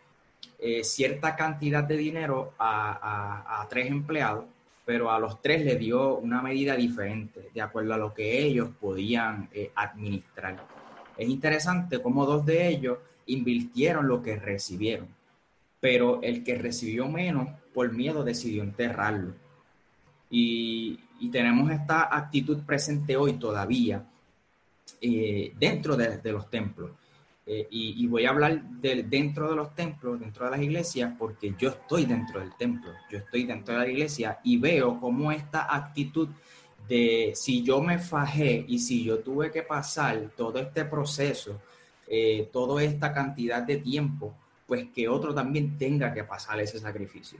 [0.82, 4.53] cierta cantidad de dinero a tres empleados
[4.84, 8.70] pero a los tres le dio una medida diferente, de acuerdo a lo que ellos
[8.80, 10.66] podían eh, administrar.
[11.16, 15.08] Es interesante cómo dos de ellos invirtieron lo que recibieron,
[15.80, 19.34] pero el que recibió menos, por miedo, decidió enterrarlo.
[20.30, 21.00] Y,
[21.32, 24.04] tenemos esta actitud presente hoy todavía
[25.00, 26.90] eh, dentro de los templos.
[27.46, 31.54] Eh, y, voy a hablar de, dentro de los templos, dentro de las iglesias, porque
[31.58, 35.74] yo estoy dentro del templo, yo estoy dentro de la iglesia y veo cómo esta
[35.74, 36.28] actitud
[36.88, 41.60] de si yo me fajé y si yo tuve que pasar todo este proceso,
[42.06, 44.34] eh, toda esta cantidad de tiempo,
[44.66, 47.38] pues que otro también tenga que pasar ese sacrificio.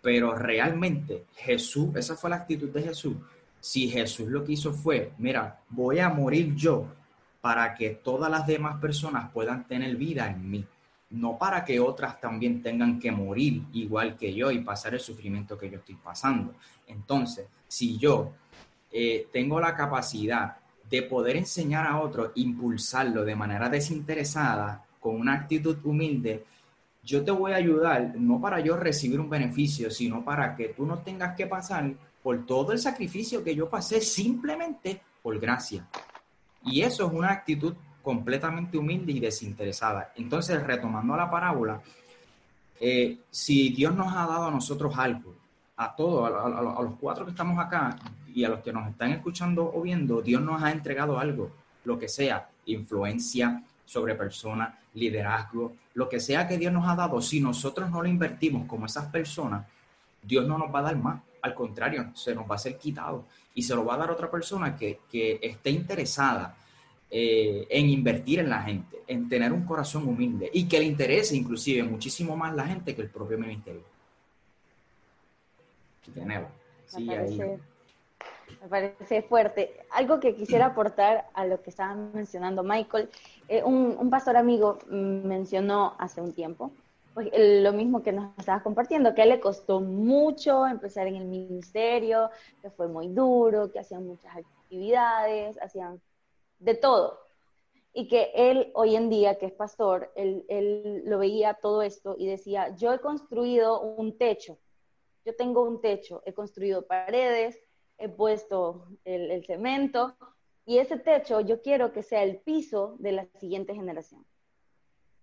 [0.00, 3.16] Pero realmente Jesús, esa fue la actitud de Jesús.
[3.58, 6.86] Si Jesús lo que hizo fue, mira, voy a morir yo
[7.44, 10.64] para que todas las demás personas puedan tener vida en mí,
[11.10, 15.58] no para que otras también tengan que morir igual que yo y pasar el sufrimiento
[15.58, 16.54] que yo estoy pasando.
[16.86, 18.32] Entonces, si yo
[18.90, 20.56] eh, tengo la capacidad
[20.88, 26.46] de poder enseñar a otros, impulsarlo de manera desinteresada, con una actitud humilde,
[27.02, 30.86] yo te voy a ayudar, no para yo recibir un beneficio, sino para que tú
[30.86, 35.86] no tengas que pasar por todo el sacrificio que yo pasé simplemente por gracia.
[36.64, 40.12] Y eso es una actitud completamente humilde y desinteresada.
[40.16, 41.80] Entonces, retomando la parábola,
[42.80, 45.34] eh, si Dios nos ha dado a nosotros algo,
[45.76, 47.96] a todos, a, los cuatro que estamos acá
[48.32, 51.50] y a los que nos están escuchando o viendo, Dios nos ha entregado algo,
[51.84, 57.20] lo que sea, influencia sobre personas, liderazgo, lo que sea que Dios nos ha dado,
[57.20, 59.66] si nosotros no lo invertimos como esas personas,
[60.22, 63.26] Dios no nos va a dar más, al contrario, se nos va a ser quitado
[63.54, 66.56] y se lo va a dar otra persona que, que esté interesada
[67.10, 71.36] eh, en invertir en la gente, en tener un corazón humilde y que le interese
[71.36, 73.82] inclusive muchísimo más la gente que el propio ministerio.
[76.16, 76.46] me,
[78.70, 79.76] parece, fuerte.
[79.92, 83.10] Algo que quisiera aportar a lo que estaba mencionando Michael,
[83.48, 86.72] eh, un, un, pastor amigo mencionó hace un tiempo,
[87.14, 91.16] pues, lo mismo que nos estabas compartiendo, que a él le costó mucho empezar en
[91.16, 92.28] el ministerio,
[92.60, 96.00] que fue muy duro, que hacían muchas actividades, hacían
[96.58, 97.20] de todo.
[97.92, 102.26] Y que él hoy en día, que es pastor, él, lo veía todo esto y
[102.26, 104.58] decía, yo he construido un techo,
[105.24, 107.60] yo tengo un techo, he construido paredes,
[107.96, 110.16] he puesto el, cemento
[110.66, 114.26] y ese techo yo quiero que sea el piso de la siguiente generación.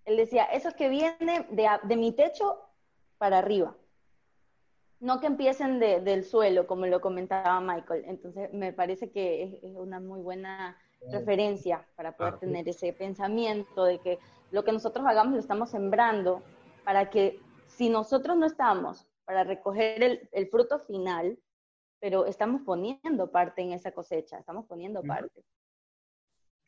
[0.05, 2.59] Él decía, eso que viene de, mi techo
[3.17, 3.75] para arriba,
[4.99, 8.03] no que empiecen del suelo, como lo comentaba Michael.
[8.05, 10.77] Entonces, me parece que es una muy buena
[11.11, 14.19] referencia para poder tener ese pensamiento de que
[14.51, 16.43] lo que nosotros hagamos lo estamos sembrando
[16.83, 21.39] para que si nosotros no estamos para recoger el, fruto final,
[21.99, 25.43] pero estamos poniendo parte en esa cosecha, estamos poniendo parte.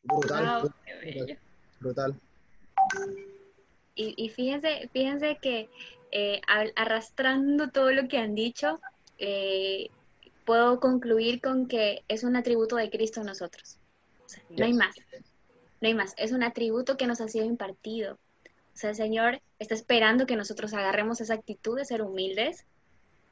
[0.02, 0.72] Brutal.
[1.80, 2.20] brutal.
[3.96, 5.68] Y, fíjense, fíjense que
[6.10, 6.40] eh,
[6.74, 8.80] arrastrando todo lo que han dicho,
[9.18, 9.88] eh,
[10.44, 13.78] puedo concluir con que es un atributo de Cristo en nosotros.
[14.50, 14.96] No hay más.
[15.80, 16.14] No hay más.
[16.16, 18.18] Es un atributo que nos ha sido impartido.
[18.74, 22.66] O sea, el Señor está esperando que nosotros agarremos esa actitud de ser humildes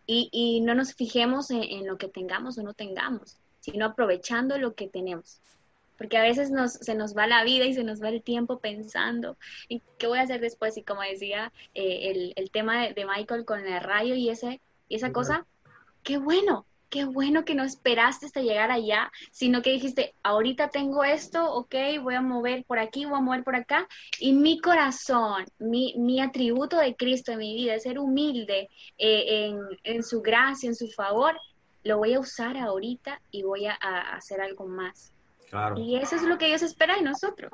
[0.07, 4.89] y, no nos fijemos en, lo que tengamos o no tengamos, sino aprovechando lo que
[4.89, 5.41] tenemos.
[6.03, 8.59] Porque a veces nos, se nos va la vida y se nos va el tiempo
[8.59, 9.37] pensando,
[9.69, 10.77] ¿y qué voy a hacer después?
[10.77, 15.13] Y como decía eh, el, tema de, Michael con el rayo y, ese, y esa
[15.13, 15.47] cosa,
[16.03, 21.05] qué bueno, qué bueno que no esperaste hasta llegar allá, sino que dijiste, ahorita tengo
[21.05, 23.87] esto, ok, voy a mover por aquí, voy a mover por acá,
[24.19, 29.47] y mi corazón, mi, mi atributo de Cristo en mi vida, es ser humilde eh,
[29.47, 31.37] en, en, su gracia, en su favor,
[31.85, 33.75] lo voy a usar ahorita y voy a,
[34.15, 35.12] hacer algo más.
[35.53, 35.79] Claro.
[35.79, 37.53] Y eso es lo que Dios espera de nosotros.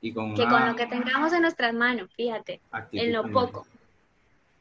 [0.00, 2.60] Y con que con lo que tengamos en nuestras manos, fíjate,
[2.92, 3.66] en lo poco.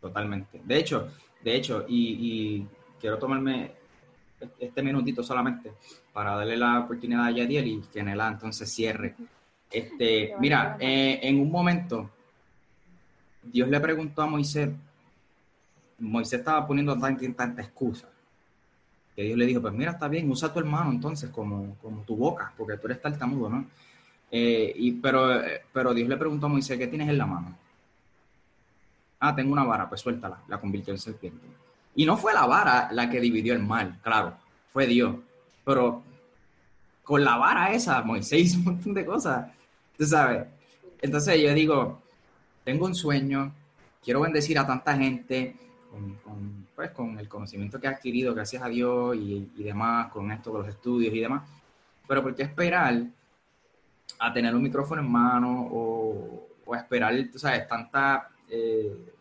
[0.01, 0.59] totalmente.
[0.63, 1.11] De hecho,
[1.43, 2.65] de hecho, y,
[2.99, 3.73] quiero tomarme
[4.57, 5.73] este minutito solamente
[6.11, 9.15] para darle la oportunidad a Yadiel y que Nela entonces cierre.
[9.69, 12.09] Este, mira, eh, en un momento,
[13.43, 14.71] Dios le preguntó a Moisés,
[15.99, 18.09] Moisés estaba poniendo tanta, tanta excusa,
[19.15, 22.15] que Dios le dijo, pues mira, está bien, usa tu hermano entonces como, como tu
[22.15, 23.65] boca, porque tú eres tartamudo, ¿no?
[24.31, 27.55] Eh, y, pero, pero Dios le preguntó a Moisés, ¿qué tienes en la mano?
[29.19, 31.45] Ah, tengo una vara, pues suéltala, la convirtió en serpiente.
[31.95, 34.33] Y no fue la vara la que dividió el mal, claro,
[34.71, 35.15] fue Dios.
[35.63, 36.01] Pero
[37.03, 39.51] con la vara esa, Moisés hizo un montón de cosas,
[39.97, 40.47] tú sabes.
[41.01, 42.01] Entonces yo digo,
[42.63, 43.53] tengo un sueño,
[44.03, 45.55] quiero bendecir a tanta gente
[46.23, 50.31] con, pues, con el conocimiento que he adquirido, gracias a Dios y, y demás, con
[50.31, 51.43] esto, con los estudios y demás.
[52.07, 53.03] Pero ¿por qué esperar
[54.19, 59.13] a tener un micrófono en mano o, o esperar, tú sabes, tanta, eh,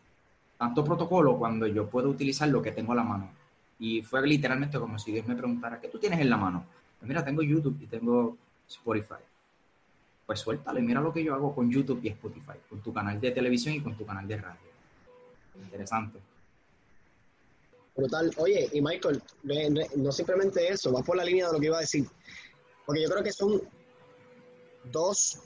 [0.57, 3.31] tanto protocolo cuando yo puedo utilizar lo que tengo a la mano.
[3.79, 6.65] Y fue literalmente como si Dios me preguntara, ¿qué tú tienes en la mano?
[6.99, 8.37] Pues mira, tengo YouTube y tengo
[8.69, 9.23] Spotify.
[10.25, 13.33] Pues suéltale, mira lo que yo hago con YouTube y Spotify, con tu canal de
[13.33, 14.71] televisión y con tu canal de radio.
[15.65, 16.32] Interesante.
[17.95, 18.33] Brutal.
[18.39, 19.23] Oye, y Michael,
[19.97, 22.07] no simplemente eso, va por la línea de lo que iba a decir.
[22.87, 23.63] Porque yo creo que son
[24.91, 25.39] dos,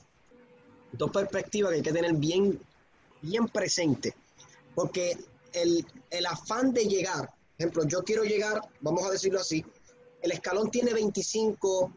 [0.92, 2.60] dos perspectivas que hay que tener bien,
[3.22, 4.14] bien presente.
[4.74, 5.16] Porque
[5.52, 9.64] el, el afán de llegar, por ejemplo, yo quiero llegar, vamos a decirlo así,
[10.22, 11.92] el escalón tiene 25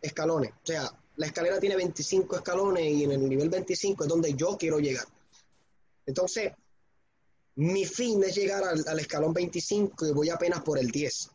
[0.00, 0.50] escalones.
[0.52, 4.56] O sea, la escalera tiene 25 escalones y en el nivel 25 es donde yo
[4.56, 5.06] quiero llegar.
[6.06, 6.52] Entonces,
[7.58, 11.30] mi fin es llegar al, al, escalón 25 y voy apenas por el 10.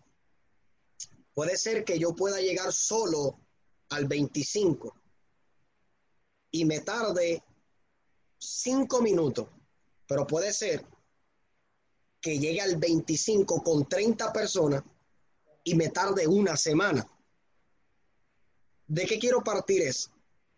[1.34, 3.38] Puede ser que yo pueda llegar solo
[3.90, 4.96] al 25
[6.52, 7.44] y me tarde
[8.38, 9.48] 5 minutos,
[10.08, 10.86] pero puede ser
[12.22, 14.82] que llegue al 25 con 30 personas
[15.66, 17.06] y me tarde una semana.
[18.88, 20.10] ¿De qué quiero partir es?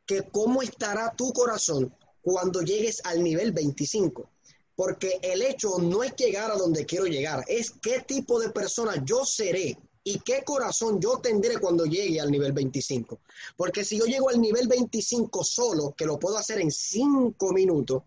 [0.06, 4.30] Que cómo estará tu corazón cuando llegues al nivel 25.
[4.76, 9.02] Porque el hecho no es llegar a donde quiero llegar, es qué tipo de persona
[9.06, 13.20] yo seré y qué corazón yo tendré cuando llegue al nivel 25.
[13.58, 18.04] Porque si yo llego al nivel 25 solo, que lo puedo hacer en 5 minutos,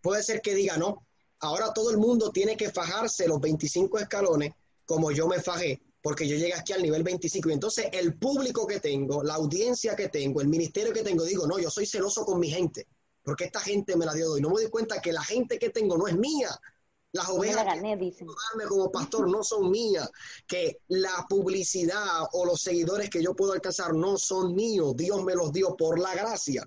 [0.00, 1.06] puede ser que diga, no,
[1.40, 4.52] ahora todo el mundo tiene que fajarse los 25 escalones
[4.86, 7.50] como yo me fajé, porque yo llegué aquí al nivel 25.
[7.50, 11.46] Y entonces el público que tengo, la audiencia que tengo, el ministerio que tengo, digo,
[11.46, 12.86] no, yo soy celoso con mi gente,
[13.26, 15.70] porque esta gente me la dio y no me doy cuenta que la gente que
[15.70, 16.48] tengo no es mía,
[17.10, 20.08] las ovejas gané, que darme como pastor no son mías,
[20.46, 25.34] que la publicidad o los seguidores que yo puedo alcanzar no son míos, Dios me
[25.34, 26.64] los dio por la gracia.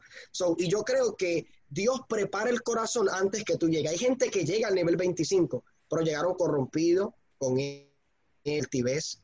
[0.58, 3.92] y yo creo que Dios prepara el corazón antes que tú llegues.
[3.92, 9.22] Hay gente que llega al nivel 25, pero llegaron corrompidos con el tibés.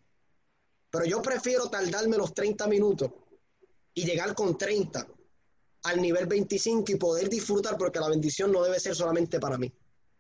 [0.90, 3.12] Pero yo prefiero tardarme los 30 minutos
[3.94, 5.06] y llegar con 30
[5.86, 9.72] al nivel 25 y poder disfrutar porque la bendición no debe ser solamente para mí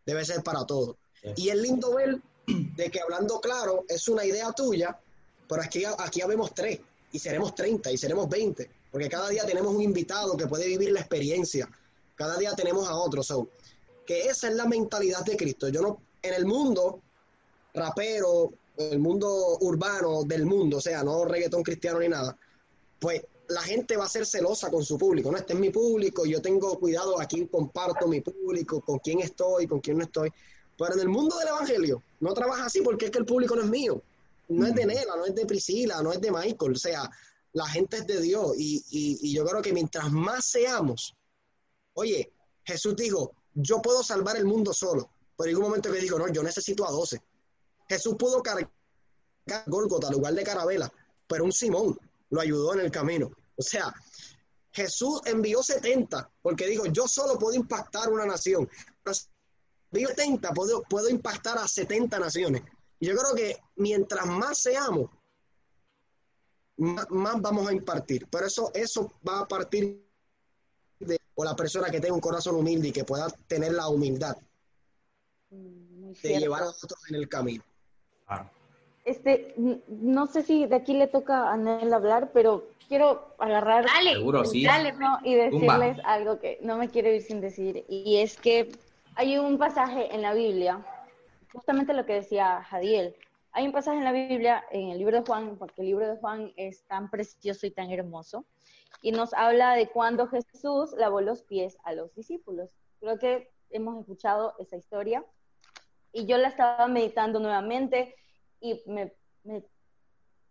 [0.05, 0.95] debe ser para todos.
[1.35, 4.99] Y es lindo ver de que hablando claro es una idea tuya,
[5.49, 6.79] pero aquí, aquí habemos tres,
[7.11, 10.91] y seremos 30, y seremos 20, porque cada día tenemos un invitado que puede vivir
[10.91, 11.69] la experiencia,
[12.15, 13.33] cada día tenemos a otros.
[14.05, 15.69] que esa es la mentalidad de Cristo.
[15.69, 17.01] Yo no, en el mundo
[17.73, 22.37] rapero, el mundo urbano del mundo, o sea, no reggaetón cristiano ni nada,
[22.99, 25.37] pues la gente va a ser celosa con su público, ¿no?
[25.37, 29.79] Este es mi público, yo tengo cuidado aquí, comparto mi público, con quién estoy, con
[29.79, 30.31] quién no estoy.
[30.77, 33.63] Pero en el mundo del evangelio no trabaja así porque es que el público no
[33.63, 34.01] es mío,
[34.49, 37.09] no es de Nela, no es de Priscila, no es de Michael, o sea,
[37.53, 41.15] la gente es de Dios y, y yo creo que mientras más seamos,
[41.93, 42.31] oye,
[42.63, 46.27] Jesús dijo, yo puedo salvar el mundo solo, pero en un momento que dijo, no,
[46.27, 47.21] yo necesito a 12.
[47.87, 48.69] Jesús pudo cargar
[49.67, 50.91] Golgota, lugar de Carabela,
[51.27, 51.97] pero un Simón
[52.29, 53.31] lo ayudó en el camino.
[53.55, 53.93] O sea,
[54.71, 58.69] Jesús envió 70 porque dijo, yo solo puedo impactar una nación.
[59.03, 59.17] Pero
[59.91, 62.63] envió 70, puedo, puedo impactar a 70 naciones.
[62.99, 65.09] Y yo creo que mientras más seamos,
[66.77, 68.27] más, vamos a impartir.
[68.29, 70.03] Pero eso, eso va a partir
[70.99, 74.37] de o la persona que tenga un corazón humilde y que pueda tener la humildad
[75.49, 77.63] mm, de llevar a otros en el camino.
[79.05, 79.53] Este,
[79.87, 83.85] no sé si de aquí le toca a Nel hablar, pero quiero agarrar
[85.23, 87.85] y decirles algo que no me quiero ir sin decir.
[87.87, 88.71] Y es que
[89.15, 90.83] hay un pasaje en la Biblia,
[91.53, 93.15] justamente lo que decía Jadiel.
[93.51, 96.17] Hay un pasaje en la Biblia, en el libro de Juan, porque el libro de
[96.17, 98.43] Juan es tan precioso y tan hermoso,
[99.01, 102.71] y nos habla de cuando Jesús lavó los pies a los discípulos.
[102.99, 105.23] Creo que hemos escuchado esa historia
[106.11, 108.15] y yo la estaba meditando nuevamente
[108.65, 109.13] y me,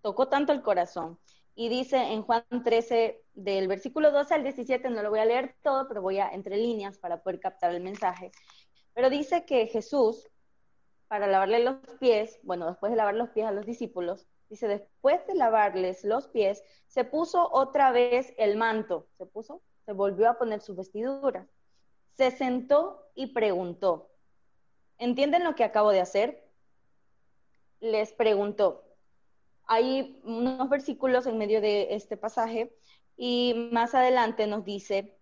[0.00, 1.18] tocó tanto el corazón.
[1.56, 5.56] Y dice en Juan 13, del versículo 12 al 17, no lo voy a leer
[5.62, 8.32] todo, pero voy a entre líneas para poder captar el mensaje.
[8.92, 10.28] Pero dice que Jesús,
[11.08, 15.26] para lavarle los pies, bueno, después de lavar los pies a los discípulos, dice, después
[15.26, 20.38] de lavarles los pies, se puso otra vez el manto, se puso, se volvió a
[20.38, 21.48] poner sus vestiduras,
[22.12, 24.10] se sentó y preguntó,
[24.98, 26.43] ¿entienden lo que acabo de hacer?
[27.84, 28.82] Les preguntó.
[29.66, 32.74] Hay unos versículos en medio de este pasaje
[33.14, 35.18] y más adelante nos dice,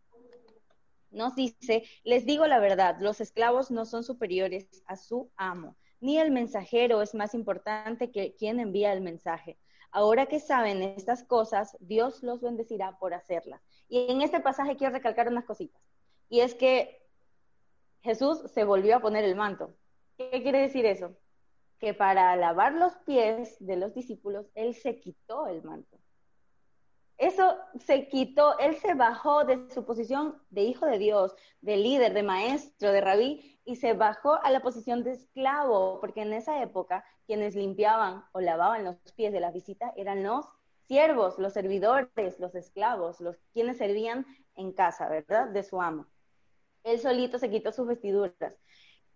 [1.11, 6.19] nos dice, les digo la verdad, los esclavos no son superiores a su amo, ni
[6.19, 9.59] el mensajero es más importante que quien envía el mensaje.
[9.91, 13.61] Ahora que saben estas cosas, Dios los bendecirá por hacerlas.
[13.89, 15.83] Y en este pasaje quiero recalcar unas cositas.
[16.29, 17.05] Y es que
[18.03, 19.75] Jesús se volvió a poner el manto.
[20.17, 21.17] ¿Qué quiere decir eso?
[21.83, 25.99] Que para lavar los pies de los discípulos, Él se quitó el manto.
[27.19, 32.15] Eso se quitó, Él se bajó de su posición de hijo de Dios, de líder,
[32.15, 36.63] de maestro, de rabí, y se bajó a la posición de esclavo, porque en esa
[36.63, 40.47] época quienes limpiaban o lavaban los pies de la visita eran los
[40.87, 44.25] siervos, los servidores, los esclavos, los quienes servían
[44.55, 45.49] en casa, ¿verdad?
[45.49, 46.07] De su amo.
[46.85, 48.55] Él solito se quitó sus vestiduras,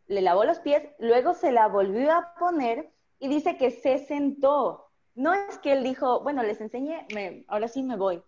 [0.06, 4.90] le lavó los pies, luego se la volvió a poner y dice que se sentó.
[5.14, 7.06] No es que él dijo, bueno, les enseñé,
[7.48, 8.22] ahora sí me voy.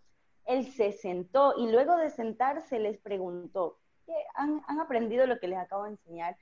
[0.47, 5.59] Él se sentó y luego de sentarse les preguntó, ¿qué han, aprendido lo que les
[5.59, 6.37] acabo de enseñar?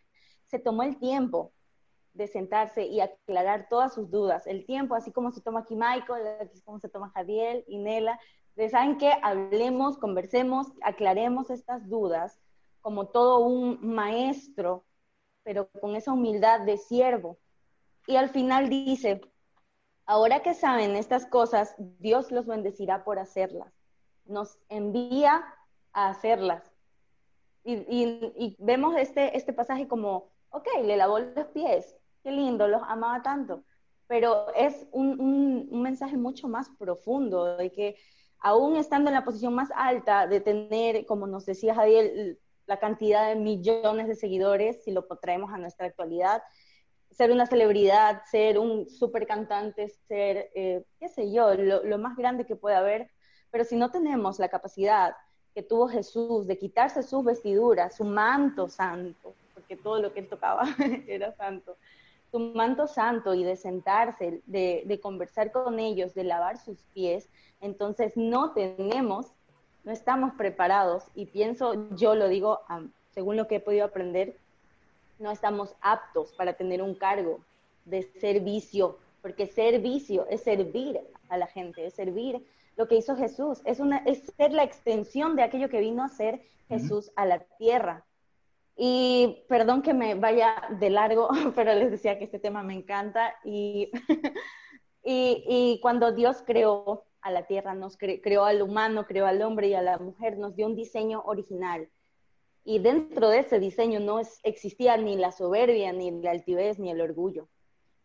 [0.44, 1.52] Se tomó el tiempo
[2.14, 4.46] de sentarse y aclarar todas sus dudas.
[4.46, 5.76] El tiempo, así como se toma aquí
[6.40, 8.18] así como se toma Jadiel y Nela,
[8.98, 12.40] que hablemos, conversemos, aclaremos estas dudas
[12.80, 14.84] como todo un maestro,
[15.46, 17.38] pero con esa humildad de siervo.
[18.08, 19.20] Y al final dice,
[20.04, 23.72] ahora que saben estas cosas, Dios los bendecirá por hacerlas.
[24.24, 25.44] Nos envía
[25.92, 26.64] a hacerlas.
[27.62, 31.94] Y, vemos este, este pasaje como, ok, le lavó los pies,
[32.24, 33.62] qué lindo, los amaba tanto,
[34.08, 37.96] pero es un, mensaje mucho más profundo de que
[38.40, 43.28] aún estando en la posición más alta de tener, como nos decía Javier, la cantidad
[43.28, 46.42] de millones de seguidores, si lo traemos a nuestra actualidad,
[47.10, 52.44] ser una celebridad, ser un super cantante, ser, eh, qué sé yo, lo, más grande
[52.44, 53.10] que puede haber,
[53.50, 55.16] pero si no tenemos la capacidad
[55.54, 60.28] que tuvo Jesús de quitarse sus vestiduras, su manto santo, porque todo lo que él
[60.28, 60.64] tocaba
[61.08, 61.78] era santo,
[62.30, 67.30] su manto santo y de sentarse, de, conversar con ellos, de lavar sus pies,
[67.62, 69.32] entonces no tenemos,
[69.86, 72.60] no estamos preparados y pienso, yo lo digo
[73.12, 74.36] según lo que he podido aprender,
[75.18, 77.40] no estamos aptos para tener un cargo
[77.86, 82.44] de servicio, porque servicio es servir a la gente, es servir
[82.76, 86.08] lo que hizo Jesús, es, una, es ser la extensión de aquello que vino a
[86.08, 88.04] ser Jesús a la tierra.
[88.76, 93.34] Y perdón que me vaya de largo, pero les decía que este tema me encanta.
[93.44, 93.90] Y,
[95.02, 99.74] y, cuando Dios creó a la tierra, nos creó al humano, creó al hombre y
[99.74, 101.88] a la mujer, nos dio un diseño original.
[102.64, 107.00] Y dentro de ese diseño no existía ni la soberbia, ni la altivez, ni el
[107.00, 107.48] orgullo.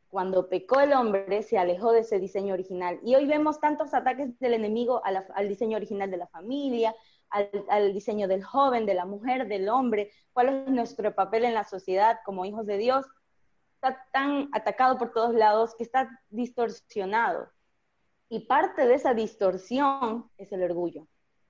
[0.10, 3.00] Cuando pecó el hombre, se alejó de ese diseño original.
[3.04, 6.94] Y hoy vemos tantos ataques del enemigo al diseño original de la familia,
[7.30, 11.64] al, diseño del joven, de la mujer, del hombre, cuál es nuestro papel en la
[11.64, 13.06] sociedad como hijos de Dios,
[13.76, 17.50] está tan atacado por todos lados que está distorsionado.
[18.34, 21.06] Y parte de esa distorsión es el orgullo,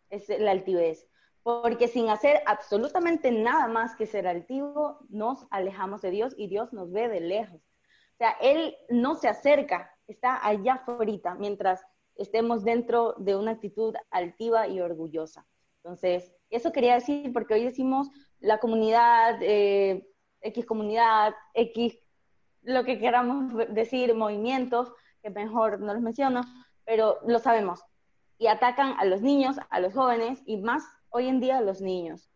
[0.10, 1.08] es la altivez.
[1.44, 6.74] Porque sin hacer absolutamente nada más que ser altivo, nos alejamos de Dios y Dios
[6.74, 7.62] nos ve de lejos.
[7.62, 13.94] O sea, Él no se acerca, está allá afuera, mientras estemos dentro de una actitud
[14.10, 15.46] altiva y orgullosa.
[15.84, 18.10] Entonces, eso quería decir porque hoy decimos
[18.40, 20.08] la comunidad, eh,
[20.42, 22.00] X comunidad, X,
[22.64, 26.42] lo que queramos decir, movimientos, que mejor no los menciono,
[26.86, 27.82] pero lo sabemos.
[28.38, 31.82] Y atacan a los niños, a los jóvenes y más hoy en día a los
[31.82, 32.30] niños.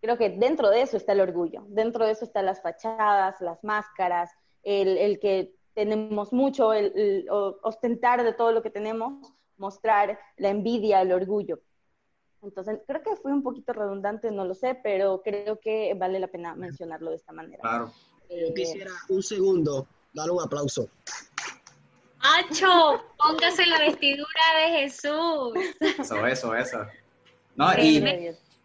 [0.00, 3.62] Creo que dentro de eso está el orgullo, dentro de eso están las fachadas, las
[3.64, 4.30] máscaras,
[4.62, 11.12] el, que tenemos mucho, el ostentar de todo lo que tenemos, mostrar la envidia, el
[11.12, 11.60] orgullo.
[12.42, 16.28] Entonces, creo que fue un poquito redundante, no lo sé, pero creo que vale la
[16.28, 17.60] pena mencionarlo de esta manera.
[17.62, 17.90] Claro.
[18.28, 20.88] Eh, Yo quisiera un segundo dar un aplauso.
[22.24, 23.04] ¡Acho!
[23.18, 25.52] Póngase la vestidura de Jesús.
[25.98, 26.86] Eso, eso, eso.
[27.54, 28.02] No, y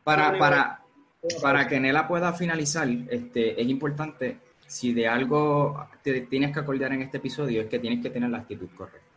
[0.04, 0.84] para, para,
[1.42, 6.94] para que Nela pueda finalizar, este, es importante, si de algo te tienes que acordar
[6.94, 9.08] en este episodio, es que tienes que tener la actitud correcta.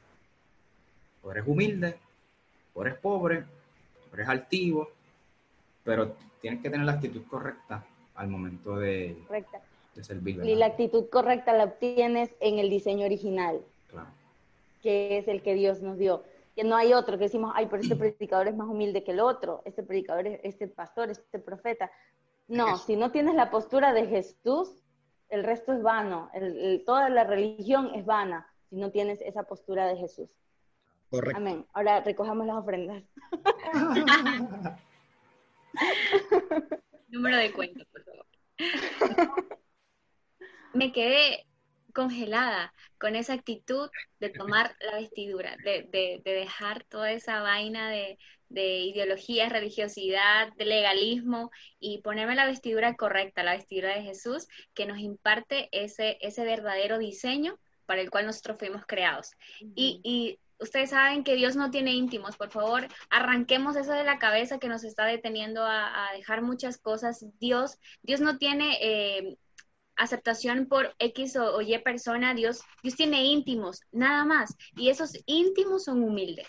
[1.22, 1.96] O eres humilde,
[2.74, 3.44] o eres pobre,
[4.10, 4.90] o eres altivo,
[5.84, 7.84] pero tienes que tener la actitud correcta
[8.16, 9.16] al momento de,
[9.94, 10.44] de servir.
[10.44, 13.60] Y la actitud correcta la obtienes en el diseño original.
[14.82, 16.24] Que es el que Dios nos dio.
[16.54, 19.20] Que no hay otro que decimos, ay, pero este predicador es más humilde que el
[19.20, 21.90] otro, este predicador, es- este pastor, este profeta.
[22.48, 24.82] No, si no tienes la postura de Jesús,
[25.30, 29.44] el resto es vano, el- el- toda la religión es vana si no tienes esa
[29.44, 30.30] postura de Jesús.
[31.08, 31.38] Correcto.
[31.38, 31.66] Amén.
[31.72, 33.02] Ahora recojamos las ofrendas.
[37.08, 38.26] Número de cuenta, por favor.
[40.74, 41.46] Me quedé
[41.92, 43.90] congelada con esa actitud
[44.20, 48.18] de tomar la vestidura, de, de- de dejar toda esa vaina de,
[48.48, 54.86] de ideología, religiosidad, de legalismo y ponerme la vestidura correcta, la vestidura de Jesús, que
[54.86, 59.30] nos imparte ese, ese verdadero diseño para el cual nosotros fuimos creados.
[59.74, 64.18] Y, y ustedes saben que Dios no tiene íntimos, por favor, arranquemos eso de la
[64.18, 67.24] cabeza que nos está deteniendo a, a dejar muchas cosas.
[67.40, 69.36] Dios, Dios no tiene eh,
[70.02, 74.56] aceptación por X o, Y persona, Dios, Dios tiene íntimos, nada más.
[74.76, 76.48] Y esos íntimos son humildes.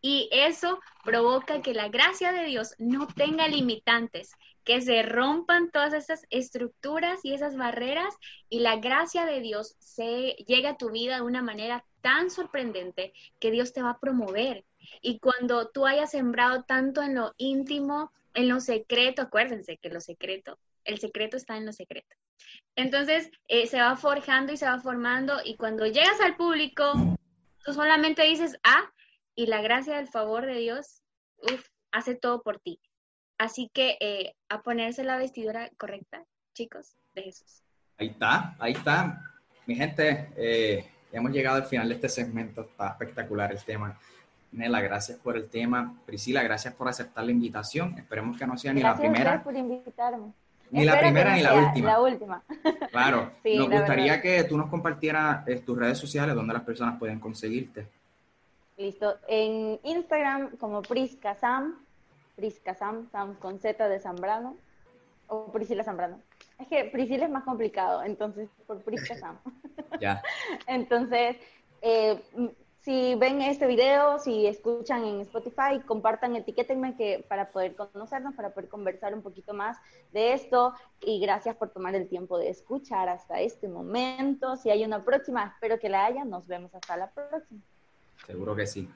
[0.00, 4.30] Y eso provoca que la gracia de Dios no tenga limitantes,
[4.64, 8.14] que se rompan todas esas estructuras y esas barreras
[8.48, 13.12] y la gracia de Dios se llegue a tu vida de una manera tan sorprendente
[13.40, 14.64] que Dios te va a promover.
[15.00, 20.00] Y cuando tú hayas sembrado tanto en lo íntimo, en lo secreto, acuérdense que lo
[20.00, 22.14] secreto, el secreto está en lo secreto.
[22.76, 26.92] Entonces eh, se va forjando y se va formando y cuando llegas al público,
[27.64, 28.90] tú solamente dices, ah,
[29.34, 31.02] y la gracia del favor de Dios,
[31.42, 32.80] uf, hace todo por ti.
[33.38, 36.24] Así que eh, a ponerse la vestidura correcta,
[36.54, 37.62] chicos, de Jesús.
[37.96, 39.22] Ahí está, ahí está.
[39.66, 42.62] Mi gente, eh, hemos llegado al final de este segmento.
[42.62, 43.98] Está espectacular el tema.
[44.50, 45.94] Nela, gracias por el tema.
[46.06, 47.96] Priscila, gracias por aceptar la invitación.
[47.98, 50.32] Esperemos que no sea ni Gracias la primera, ustedes por invitarme.
[50.70, 51.88] Ni la Espero primera ni la última.
[51.90, 52.42] La última.
[52.90, 54.22] Claro, Sí, nos gustaría verdad.
[54.22, 57.86] que tú nos compartieras eh, tus redes sociales donde las personas pueden conseguirte.
[58.76, 59.16] Listo.
[59.26, 61.74] En Instagram como Prisca Sam,
[62.36, 64.56] Prisca Sam, Sam con Z de Zambrano,
[65.28, 66.20] o Priscila Zambrano.
[66.58, 69.38] Es que Priscila es más complicado, entonces por Prisca Sam.
[70.00, 70.22] Ya,
[70.66, 71.36] Entonces,
[71.82, 72.20] eh,
[72.88, 78.54] si ven este video, si escuchan en Spotify, compartan, etiquétenme que para poder conocernos, para
[78.54, 79.76] poder conversar un poquito más
[80.10, 80.72] de esto.
[81.02, 84.56] Y gracias por tomar el tiempo de escuchar hasta este momento.
[84.56, 86.24] Si hay una próxima, espero que la haya.
[86.24, 87.60] Nos vemos hasta la próxima.
[88.26, 88.88] seguro que sí.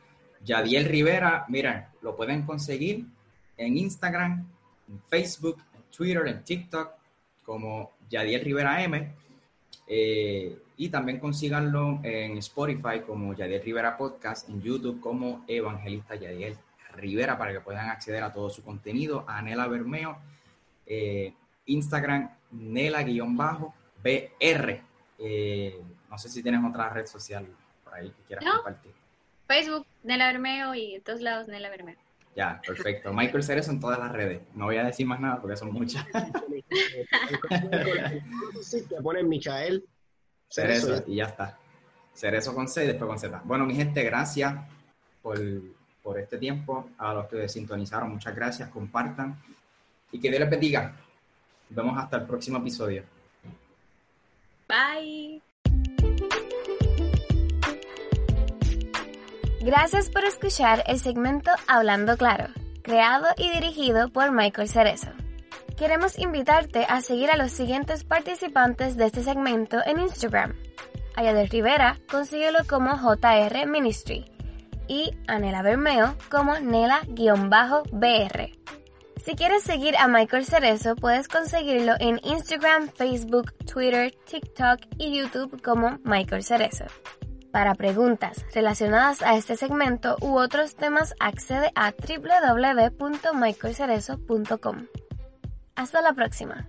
[0.42, 3.04] Yadiel Rivera, miren, lo pueden conseguir
[3.58, 4.48] en Instagram,
[4.88, 6.92] en Facebook, en Twitter, en TikTok,
[7.44, 9.14] como Yadiel Rivera M.
[9.86, 16.56] Eh, y también consíganlo en Spotify como Yadiel Rivera Podcast, en YouTube como Evangelista Yadiel
[16.96, 19.24] Rivera para que puedan acceder a todo su contenido.
[19.28, 20.18] A Nela Bermeo,
[20.84, 21.34] eh,
[21.66, 23.70] Instagram Nela-BR.
[25.20, 25.80] Eh,
[26.10, 27.46] no sé si tienes otra red social
[27.84, 28.54] por ahí que quieras No.
[28.56, 28.90] compartir.
[29.46, 31.94] Facebook, Nela Bermeo y de todos lados Nela Bermeo.
[32.34, 33.12] Ya, perfecto.
[33.12, 34.40] Michael Cerezo en todas las redes.
[34.54, 36.04] No voy a decir más nada porque son muchas.
[38.62, 39.84] Sí, te ponen Michael
[40.52, 41.04] Cerezo Cerezo.
[41.06, 41.58] y ya está.
[42.14, 43.40] Cerezo con C y después con Z.
[43.44, 44.54] Bueno, mi gente, gracias
[45.22, 45.38] por,
[46.02, 46.90] por este tiempo.
[46.98, 48.68] A los que sintonizaron, muchas gracias.
[48.68, 49.40] Compartan
[50.12, 50.94] y que Dios les bendiga.
[51.70, 53.02] Nos vemos hasta el próximo episodio.
[54.68, 55.40] Bye.
[59.62, 62.48] Gracias por escuchar el segmento Hablando Claro,
[62.82, 65.21] creado y dirigido por Michael Cerezo.
[65.82, 70.54] Queremos invitarte a seguir a los siguientes participantes de este segmento en Instagram.
[71.16, 74.24] A Yadiel Rivera, consíguelo como JR Ministry
[74.86, 78.52] y a Nela Bermeo como Nela-BR.
[79.24, 85.60] Si quieres seguir a Michael Cerezo, puedes conseguirlo en Instagram, Facebook, Twitter, TikTok y YouTube
[85.64, 86.84] como Michael Cerezo.
[87.50, 94.86] Para preguntas relacionadas a este segmento u otros temas, accede a www.michaelcerezo.com.
[95.74, 96.68] Hasta la próxima.